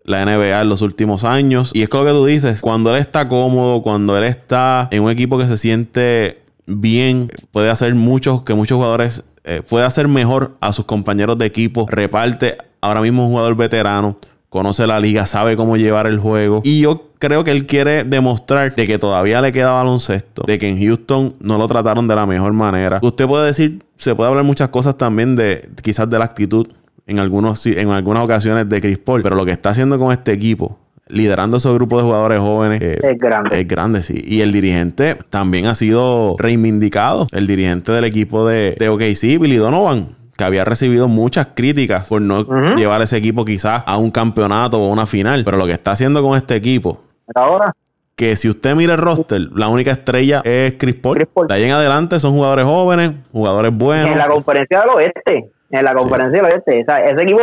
[0.05, 1.73] la NBA en los últimos años.
[1.75, 5.11] Y es como que tú dices, cuando él está cómodo, cuando él está en un
[5.11, 10.57] equipo que se siente bien, puede hacer muchos, que muchos jugadores, eh, puede hacer mejor
[10.61, 14.17] a sus compañeros de equipo, reparte ahora mismo un jugador veterano,
[14.49, 16.61] conoce la liga, sabe cómo llevar el juego.
[16.65, 20.69] Y yo creo que él quiere demostrar de que todavía le queda baloncesto, de que
[20.69, 23.01] en Houston no lo trataron de la mejor manera.
[23.03, 26.69] Usted puede decir, se puede hablar muchas cosas también de quizás de la actitud
[27.07, 30.33] en, algunos, en algunas ocasiones de Chris Paul, pero lo que está haciendo con este
[30.33, 30.79] equipo,
[31.13, 32.81] liderando esos grupos de jugadores jóvenes.
[32.81, 33.61] Eh, es grande.
[33.61, 34.23] Es grande, sí.
[34.27, 37.27] Y el dirigente también ha sido reivindicado.
[37.33, 42.23] El dirigente del equipo de, de OKC, Billy Donovan que había recibido muchas críticas por
[42.23, 42.45] no
[42.75, 45.45] llevar ese equipo quizás a un campeonato o una final.
[45.45, 47.03] Pero lo que está haciendo con este equipo.
[47.35, 47.75] Ahora.
[48.17, 51.27] Que si usted mira el roster, la única estrella es Chris Paul.
[51.49, 54.11] De ahí en adelante son jugadores jóvenes, jugadores buenos.
[54.11, 55.51] En la conferencia del oeste.
[55.71, 56.81] En la conferencia del oeste.
[56.81, 57.41] ese equipo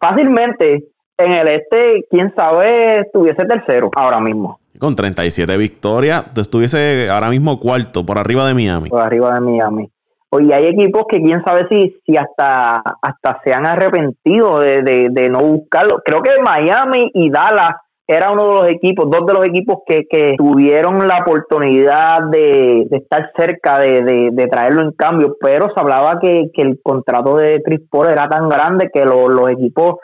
[0.00, 0.84] fácilmente
[1.18, 4.60] en el este, quién sabe, estuviese tercero ahora mismo.
[4.78, 8.88] Con 37 victorias, estuviese ahora mismo cuarto, por arriba de Miami.
[8.88, 9.90] Por arriba de Miami.
[10.30, 15.30] Oye, hay equipos que quién sabe si, si hasta, hasta se han arrepentido de, de,
[15.30, 16.00] no buscarlo.
[16.04, 17.72] Creo que Miami y Dallas
[18.06, 22.86] era uno de los equipos, dos de los equipos que, que tuvieron la oportunidad de,
[22.90, 27.62] estar cerca de, de, traerlo en cambio, pero se hablaba que, que el contrato de
[27.64, 29.96] Chris Paul era tan grande que los equipos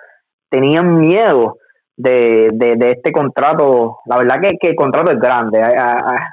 [0.49, 1.59] tenían miedo
[1.97, 3.99] de, de, este contrato.
[4.07, 5.61] La verdad que, que, el contrato es grande.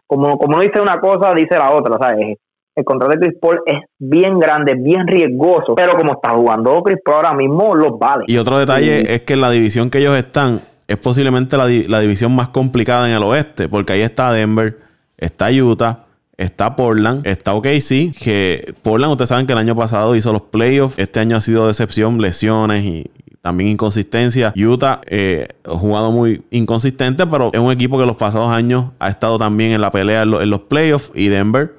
[0.08, 2.38] Como, como uno dice una cosa, dice la otra, ¿sabes?
[2.74, 7.00] El contrato de Chris Paul es bien grande, bien riesgoso, pero como está jugando Chris
[7.04, 8.24] Paul ahora mismo, los vale.
[8.28, 12.34] Y otro detalle es que la división que ellos están es posiblemente la, la división
[12.34, 14.78] más complicada en el oeste, porque ahí está Denver,
[15.18, 16.06] está Utah,
[16.38, 20.98] está Portland, está OKC, que Portland, ustedes saben que el año pasado hizo los playoffs,
[20.98, 23.12] este año ha sido decepción, lesiones y,
[23.42, 24.54] también inconsistencia.
[24.56, 29.38] Utah eh, jugado muy inconsistente, pero es un equipo que los pasados años ha estado
[29.38, 31.12] también en la pelea en, los playoffs.
[31.16, 31.72] Y Denver,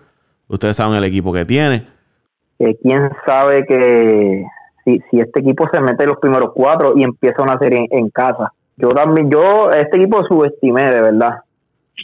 [0.49, 1.87] ustedes saben el equipo que tiene.
[2.83, 4.45] ¿Quién sabe que
[4.85, 8.11] si, si este equipo se mete en los primeros cuatro y empieza una serie en,
[8.11, 8.53] casa?
[8.77, 11.39] Yo también, yo este equipo subestimé de verdad.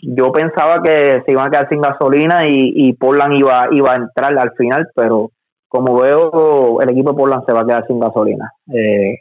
[0.02, 3.96] Yo pensaba que se iban a quedar sin gasolina y, y Portland iba, iba a
[3.96, 5.30] entrar al final, pero
[5.68, 8.52] como veo, el equipo de Portland se va a quedar sin gasolina.
[8.72, 9.18] Eh,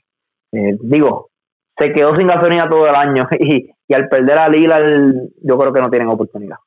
[0.52, 1.30] eh, digo,
[1.78, 4.80] se quedó sin gasolina todo el año y, al perder a Lila,
[5.42, 6.58] yo creo que no tienen oportunidad.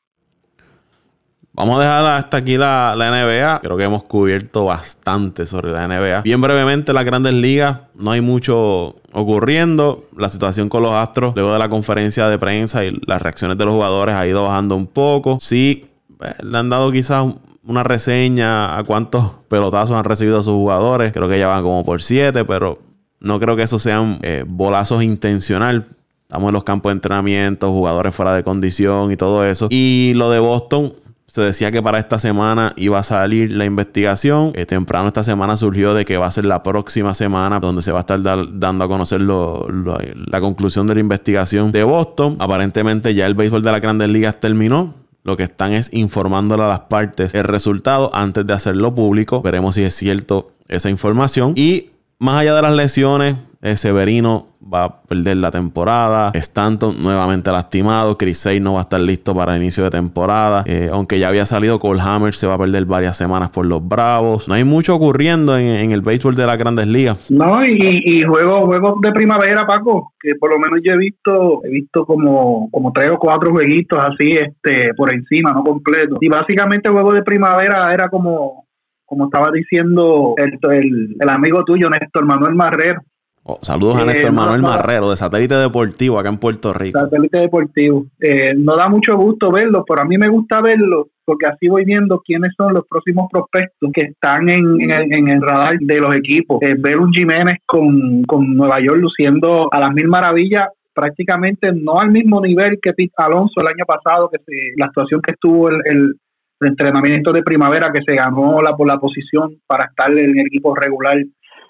[1.53, 3.61] Vamos a dejar hasta aquí la, NBA.
[3.61, 6.23] Creo que hemos cubierto bastante sobre la NBA.
[6.23, 10.05] Bien brevemente, las grandes ligas, no hay mucho ocurriendo.
[10.17, 13.65] La situación con los Astros, luego de la conferencia de prensa y las reacciones de
[13.65, 15.39] los jugadores, ha ido bajando un poco.
[15.41, 15.91] Sí,
[16.25, 17.27] eh, le han dado quizás
[17.65, 21.13] una reseña a cuántos pelotazos han recibido sus jugadores.
[21.13, 22.79] Creo que ya van como por siete, pero
[23.21, 25.89] no creo que eso sean eh, bolazos intencional.
[26.23, 29.69] Estamos en los campos de entrenamiento, jugadores fuera de condición y todo eso.
[29.71, 30.95] Y lo de Boston,
[31.31, 34.51] se decía que para esta semana iba a salir la investigación.
[34.57, 37.93] Eh, temprano esta semana surgió de que va a ser la próxima semana donde se
[37.93, 42.37] va a estar dando a conocer la conclusión de la investigación de Boston.
[42.41, 44.95] Aparentemente ya el béisbol de las grandes ligas terminó.
[45.23, 49.41] Lo que están es informándole a las partes el resultado antes de hacerlo público.
[49.41, 51.53] Veremos si es cierto esa información.
[51.55, 51.91] Y
[52.21, 56.31] más allá de las lesiones, eh, Severino va a perder la temporada.
[56.35, 58.17] Stanton nuevamente lastimado.
[58.17, 60.65] Chris no va a estar listo para el inicio de temporada.
[60.67, 63.87] Eh, aunque ya había salido Cole Hammer, se va a perder varias semanas por los
[63.87, 64.49] Bravos.
[64.49, 67.31] No hay mucho ocurriendo en, el béisbol de las grandes ligas.
[67.31, 71.71] No, y, juegos, juegos de primavera, Paco, que por lo menos yo he visto, he
[71.71, 76.19] visto como, como tres o cuatro jueguitos así, este, por encima, no completo.
[76.21, 78.67] Y básicamente el juego de primavera era como
[79.11, 83.01] como estaba diciendo el, el, amigo tuyo, Néstor Manuel Marrero.
[83.43, 86.97] Oh, saludos a Néstor Manuel Marrero de Satélite Deportivo acá en Puerto Rico.
[86.97, 88.07] Satélite Deportivo.
[88.21, 91.85] Eh, no da mucho gusto verlo, pero a mí me gusta verlo porque así voy
[91.85, 96.63] viendo quiénes son los próximos prospectos que están en, en, el, radar de los equipos.
[96.63, 101.99] Eh, ver un Jiménez con, con Nueva York luciendo a las mil maravillas prácticamente no
[101.99, 104.39] al mismo nivel que Pete Alonso el año pasado, que
[104.77, 106.15] la actuación que estuvo el, el
[106.61, 110.75] entrenamiento de primavera que se ganó la, por la posición para estar en el equipo
[110.75, 111.17] regular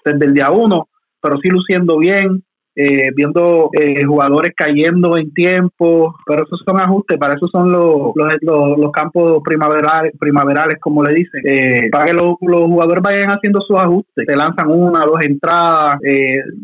[0.03, 0.89] desde el día uno,
[1.21, 7.19] pero sí luciendo bien, eh, viendo eh, jugadores cayendo en tiempo, pero esos son ajustes,
[7.19, 12.13] para eso son los, los, los, campos primaverales, primaverales, como le dicen, eh, para que
[12.13, 15.99] los, los, jugadores vayan haciendo sus ajustes, se lanzan una, dos entradas,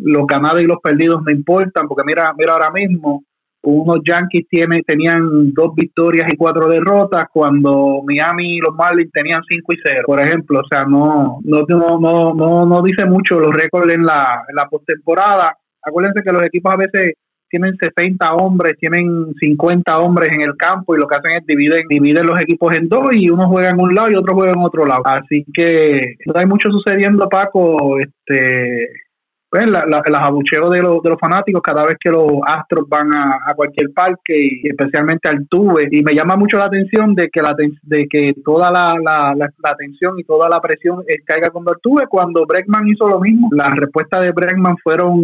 [0.01, 3.23] los ganados y los perdidos no importan, porque mira, mira ahora mismo,
[3.69, 9.41] unos Yankees tiene, tenían dos victorias y cuatro derrotas cuando Miami y los Marlins tenían
[9.47, 10.61] cinco y cero, por ejemplo.
[10.61, 15.57] O sea, no, no, no, no, no dice mucho los récords en la, la postemporada.
[15.81, 17.13] Acuérdense que los equipos a veces
[17.49, 21.87] tienen 60 hombres, tienen 50 hombres en el campo y lo que hacen es dividen,
[21.89, 24.59] dividen los equipos en dos y uno juega en un lado y otro juega en
[24.59, 25.01] otro lado.
[25.05, 27.99] Así que no hay mucho sucediendo, Paco.
[27.99, 28.87] Este,
[29.49, 33.13] pues, la, las abucheos de, los, de los fanáticos cada vez que los Astros van
[33.13, 37.41] a, cualquier parque y especialmente al Tuve y me llama mucho la atención de que
[37.41, 42.07] la de que toda la, la, la, atención y toda la presión caiga con Tuve
[42.07, 43.49] cuando Bregman hizo lo mismo.
[43.51, 45.21] Las respuestas de Bregman fueron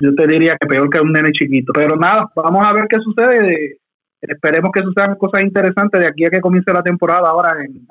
[0.00, 1.72] yo te diría que peor que un nene chiquito.
[1.74, 3.78] Pero nada vamos a ver qué sucede
[4.20, 7.86] Esperemos que sucedan cosas interesantes de aquí a que comience la temporada ahora en,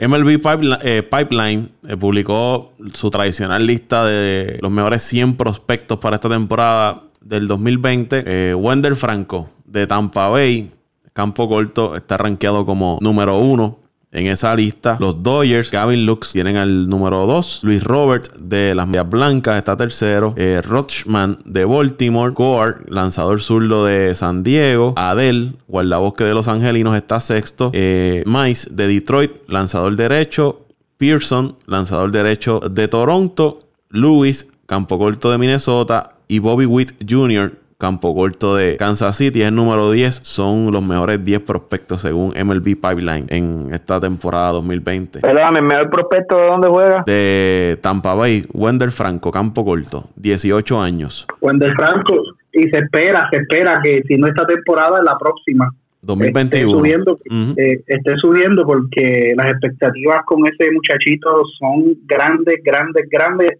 [0.00, 0.10] en.
[0.10, 0.40] MLB
[0.82, 7.02] eh, Pipeline, eh, publicó su tradicional lista de los mejores 100 prospectos para esta temporada
[7.20, 8.24] del 2020.
[8.26, 10.72] Eh, Wender Franco de Tampa Bay,
[11.12, 16.56] campo corto, está rankeado como número uno en esa lista, los Dodgers, Gavin Lux tienen
[16.56, 17.60] al número 2.
[17.62, 20.32] Luis Robert de las Medias Blancas está tercero.
[20.36, 22.32] Eh, Rochman de Baltimore.
[22.32, 24.94] Gore, lanzador zurdo de San Diego.
[24.96, 27.70] Adel, guardabosque de Los Angelinos, está sexto.
[27.74, 30.64] Eh, Mice de Detroit, lanzador derecho.
[30.96, 33.60] Pearson, lanzador derecho de Toronto.
[33.90, 36.16] Lewis, campo corto de Minnesota.
[36.28, 40.12] Y Bobby Witt Jr., campo corto de Kansas City, es el número 10.
[40.24, 45.20] Son los mejores 10 prospectos según MLB Pipeline en esta temporada 2020.
[45.20, 47.04] Perdóname, ¿el mejor prospecto de dónde juega?
[47.06, 51.26] De Tampa Bay, Wender Franco, campo corto, 18 años.
[51.40, 52.14] Wender Franco,
[52.52, 55.72] y se espera, se espera que si no esta temporada, la próxima
[56.02, 56.48] 2021.
[56.48, 57.18] Esté subiendo,
[57.56, 63.50] eh, esté subiendo porque las expectativas con ese muchachito son grandes, grandes, grandes.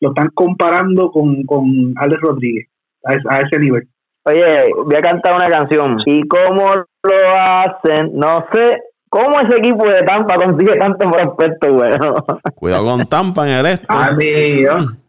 [0.00, 2.68] Lo están comparando con, con Alex Rodríguez
[3.06, 3.86] a, ese nivel.
[4.24, 5.98] Oye, voy a cantar una canción.
[6.04, 8.10] ¿Y cómo lo hacen?
[8.14, 8.80] No sé.
[9.08, 11.92] ¿Cómo ese equipo de Tampa consigue tanto prospecto, güey?
[12.56, 13.86] Cuidado con Tampa en el este.
[13.88, 14.78] Amigo.
[14.78, 15.06] Mm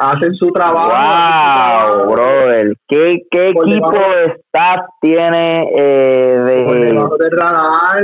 [0.00, 2.00] hacen su trabajo.
[2.00, 2.74] Wow, brother.
[2.88, 6.64] ¿Qué, qué equipo de staff tiene eh, de.
[6.64, 8.02] de radar,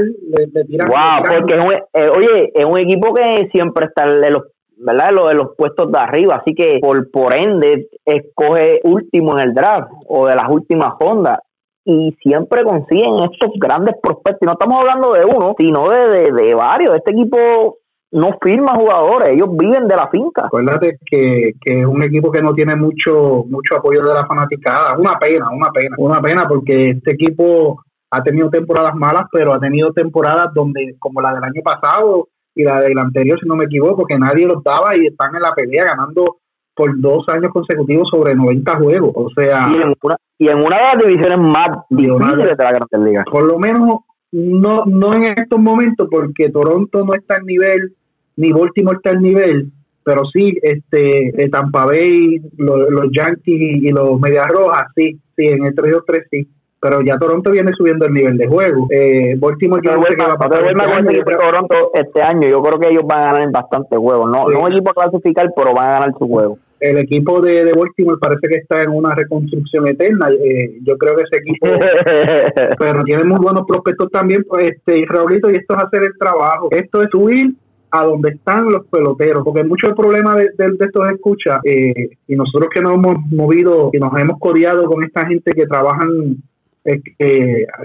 [0.89, 4.45] wow, porque es un, eh, oye, es un equipo que siempre está en los
[4.87, 5.11] ¿verdad?
[5.11, 9.55] Lo de los puestos de arriba, así que por, por ende escoge último en el
[9.55, 11.39] draft o de las últimas rondas
[11.85, 14.43] y siempre consiguen estos grandes prospectos.
[14.43, 16.95] Y no estamos hablando de uno, sino de, de, varios.
[16.95, 17.79] Este equipo
[18.13, 20.47] no firma jugadores, ellos viven de la finca.
[20.47, 24.97] Acuérdate que, que es un equipo que no tiene mucho mucho apoyo de la fanaticada.
[24.97, 27.81] Una pena, una pena, una pena porque este equipo
[28.11, 32.65] ha tenido temporadas malas, pero ha tenido temporadas donde, como la del año pasado y
[32.65, 35.53] la del anterior, si no me equivoco, que nadie los daba y están en la
[35.55, 36.39] pelea ganando
[36.75, 39.13] por dos años consecutivos sobre 90 juegos.
[39.15, 39.69] O sea.
[39.71, 43.25] Y en una, y en una de las divisiones más difíciles de la Gran Liga.
[43.31, 44.01] Por lo menos
[44.33, 47.95] no, no en estos momentos, porque Toronto no está en nivel,
[48.37, 49.71] ni Baltimore está al nivel,
[50.05, 55.65] pero sí, este, eh, Tampa Bay, los Yankees y los Medias Rojas, sí, sí, en
[55.65, 56.49] el 3 3 sí.
[56.89, 58.87] Pero ya Toronto viene subiendo el nivel de juego.
[58.91, 60.65] Eh, Baltimore yo no sé qué va a pasar.
[60.65, 64.31] Este año, Toronto este año, yo creo que ellos van a ganar en bastante juegos.
[64.31, 67.65] No, no un equipo a clasificar, pero van a ganar su juego el equipo de,
[67.65, 70.29] de, Baltimore parece que está en una reconstrucción eterna.
[70.31, 71.67] Eh, yo creo que ese equipo,
[72.79, 74.45] pero tiene muy buenos prospectos también.
[74.47, 76.69] Pues, este, y Raulito, y esto es hacer el trabajo.
[76.71, 77.55] Esto es subir
[77.91, 82.11] a donde están los peloteros, porque mucho el problema de, de, de estos escucha, eh,
[82.27, 86.37] y nosotros que nos hemos movido y nos hemos codeado con esta gente que trabajan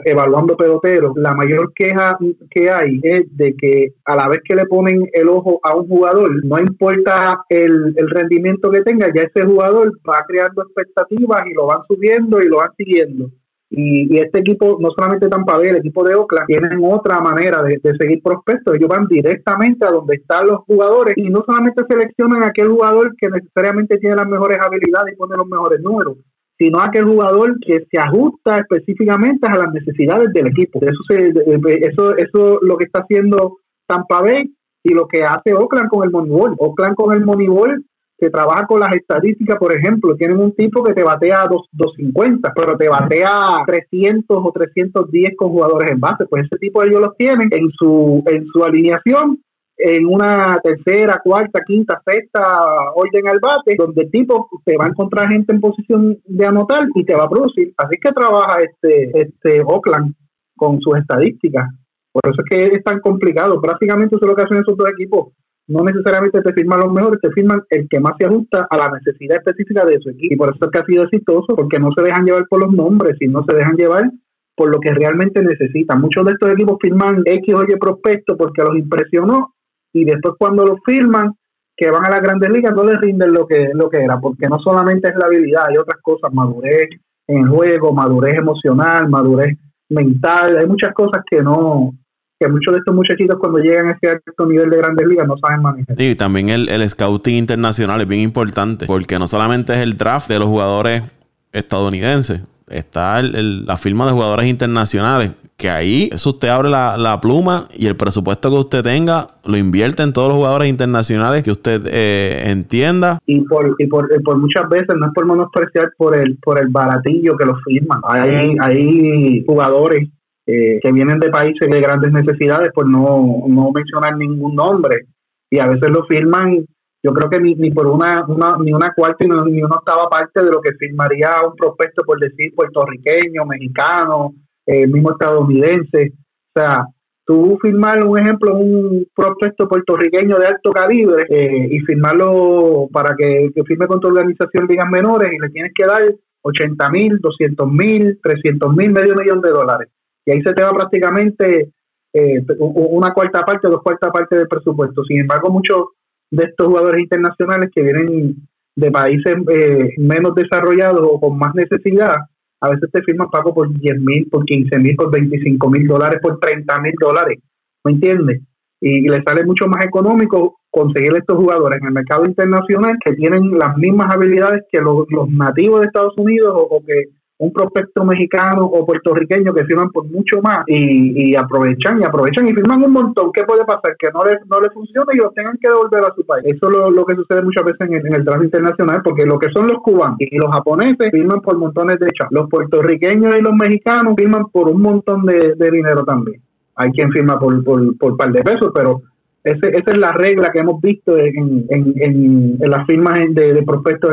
[0.06, 2.18] evaluando peloteros, la mayor queja
[2.49, 5.88] que hay es de que a la vez que le ponen el ojo a un
[5.88, 11.54] jugador, no importa el, el rendimiento que tenga, ya ese jugador va creando expectativas y
[11.54, 13.30] lo van subiendo y lo van siguiendo.
[13.74, 18.22] Y, este equipo, no solamente Tampa el equipo de Oakland, tienen otra manera de, seguir
[18.22, 18.76] prospectos.
[18.76, 23.16] Ellos van directamente a donde están los jugadores y no solamente seleccionan a aquel jugador
[23.18, 26.18] que necesariamente tiene las mejores habilidades y pone los mejores números,
[26.62, 30.80] sino a aquel jugador que se ajusta específicamente a las necesidades del equipo.
[30.84, 33.57] Eso, eso, eso es lo que está haciendo
[33.88, 34.53] Tampa Bay
[34.84, 36.53] y lo que hace Oakland con el Moneyball.
[36.59, 37.84] Oakland con el Moneyball
[38.20, 42.78] que trabaja con las estadísticas, por ejemplo, tienen un tipo que te batea 250, pero
[42.78, 46.28] te batea 300 o 310 con jugadores en base.
[46.28, 49.39] Pues ese tipo ellos los tienen en su, en su alineación
[49.78, 54.90] en una tercera, cuarta, quinta, sexta orden al bate, donde el tipo te va a
[54.90, 57.74] encontrar gente en posición de anotar y te va a producir.
[57.78, 60.14] Así que trabaja este, este Oakland
[60.56, 61.70] con sus estadísticas.
[62.12, 63.60] Por eso es que es tan complicado.
[63.62, 65.30] Prácticamente eso es lo que hacen esos dos equipos
[65.72, 68.90] no necesariamente te firman los mejores, te firman el que más se ajusta a la
[68.90, 70.34] necesidad específica de su equipo.
[70.34, 72.74] Y por eso es que ha sido exitoso, porque no se dejan llevar por los
[72.74, 74.12] nombres, sino se dejan llevar
[74.56, 76.02] por lo que realmente necesitan.
[76.02, 79.54] Muchos de estos equipos firman X o Y prospecto porque los impresionó
[79.94, 81.34] y después cuando los firman,
[81.76, 84.48] que van a las grandes ligas, no les rinden lo que, lo que era, porque
[84.48, 86.89] no solamente es la habilidad, hay otras cosas, madurez
[87.28, 89.58] en juego, madurez emocional, madurez
[89.89, 91.94] mental, hay muchas cosas que no,
[92.39, 95.38] que muchos de estos muchachitos cuando llegan a ese alto nivel de grandes ligas no
[95.38, 95.96] saben manejar.
[95.98, 100.28] Sí, también el, el scouting internacional es bien importante, porque no solamente es el draft
[100.28, 101.04] de los jugadores
[101.52, 102.42] estadounidenses,
[102.72, 107.96] está la firma de jugadores internacionales, que ahí eso usted abre la, pluma y el
[107.96, 113.20] presupuesto que usted tenga lo invierte en todos los jugadores internacionales que usted eh, entienda.
[113.26, 116.70] Y por, y por, por, muchas veces, no es por menospreciar por el, por el
[116.70, 118.00] baratillo que lo firman.
[118.04, 120.10] Hay, hay jugadores
[120.48, 125.06] eh, que vienen de países de grandes necesidades, por no, no mencionar ningún nombre,
[125.52, 126.66] y a veces lo firman,
[127.04, 130.10] yo creo que ni, ni por una, una, ni una cuarta ni, ni una octava
[130.10, 134.34] parte de lo que firmaría un prospecto, por decir puertorriqueño, mexicano,
[134.66, 136.14] eh, mismo estadounidense.
[136.54, 136.86] O sea,
[137.26, 143.52] tú firmar un ejemplo, un prospecto puertorriqueño de alto calibre eh, y firmarlo para que,
[143.56, 146.02] que, firme con tu organización ligas menores y le tienes que dar
[146.43, 149.89] 80 mil, 200 mil, 300 mil, medio millón de dólares
[150.26, 151.72] y ahí se te va prácticamente
[152.14, 155.04] eh, una cuarta parte, dos cuartas partes del presupuesto.
[155.06, 155.86] Sin embargo, muchos
[156.32, 158.36] de estos jugadores internacionales que vienen
[158.76, 162.16] de países eh, menos desarrollados o con más necesidad,
[162.62, 166.20] a veces te firman pago por 10 mil, por 15 mil, por 25 mil dólares,
[166.22, 167.40] por 30 mil dólares,
[167.84, 168.42] ¿me entiendes?
[168.80, 173.58] Y, le sale mucho más económico conseguir estos jugadores en el mercado internacional que tienen
[173.58, 177.06] las mismas habilidades que los, nativos de Estados Unidos o que
[177.42, 182.54] un prospecto mexicano o puertorriqueño que firman por mucho más y, aprovechan y aprovechan y
[182.54, 183.32] firman un montón.
[183.34, 183.96] ¿Qué puede pasar?
[183.98, 186.46] Que no les, no les funciona y los tengan que devolver a su país.
[186.46, 189.68] Eso es lo, que sucede muchas veces en, el tráfico internacional porque lo que son
[189.68, 192.32] los cubanos y los japoneses firman por montones de chavos.
[192.32, 196.39] Los puertorriqueños y los mexicanos firman por un montón de, dinero también.
[196.76, 199.02] Hay quien firma por, por, por par de pesos, pero
[199.44, 204.12] esa es la regla que hemos visto en, en, las firmas de, prospectos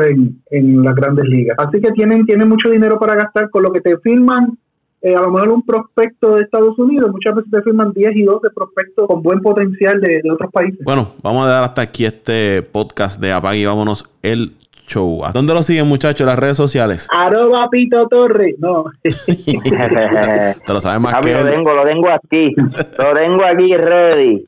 [0.49, 1.55] en, las grandes ligas.
[1.59, 4.57] Así que tienen, tienen mucho dinero para gastar con lo que te firman.
[5.01, 8.23] Eh, a lo mejor un prospecto de Estados Unidos, muchas veces te firman 10 y
[8.23, 10.79] 12 prospectos con buen potencial de, otros países.
[10.83, 14.51] Bueno, vamos a dar hasta aquí este podcast de Apague y vámonos el
[14.89, 15.23] show.
[15.25, 16.25] ¿A dónde lo siguen, muchachos?
[16.25, 17.07] Las redes sociales.
[17.15, 18.55] Arroba Pito Torre.
[18.57, 18.85] No.
[19.03, 22.53] Te lo sabes más que Lo tengo, lo tengo aquí.
[22.97, 24.47] lo tengo aquí ready.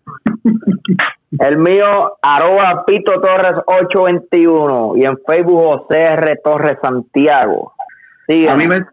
[1.40, 6.40] El mío, arroba Pito Torres 821 y en Facebook José R.
[6.44, 7.74] Torres Santiago.
[8.50, 8.86] A mí, me,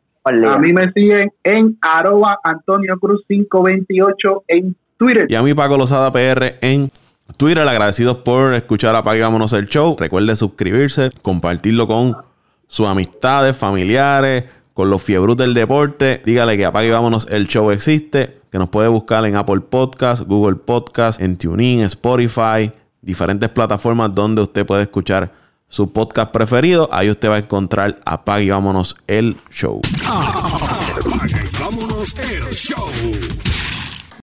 [0.48, 5.26] a mí me siguen en arroba Antonio Cruz 528 en Twitter.
[5.28, 6.88] Y a mí Paco Lozada PR en
[7.36, 7.66] Twitter.
[7.68, 9.96] Agradecidos por escuchar Apagámonos el Show.
[9.98, 12.16] Recuerde suscribirse, compartirlo con
[12.66, 16.22] sus amistades, familiares, con los fiebros del deporte.
[16.24, 20.56] Dígale que Apague Vámonos el Show existe que nos puede buscar en Apple Podcast, Google
[20.56, 22.72] Podcast, en TuneIn, Spotify,
[23.02, 25.32] diferentes plataformas donde usted puede escuchar
[25.68, 26.88] su podcast preferido.
[26.90, 29.80] Ahí usted va a encontrar Apague y Vámonos el Show.
[31.60, 32.88] Vámonos el Show.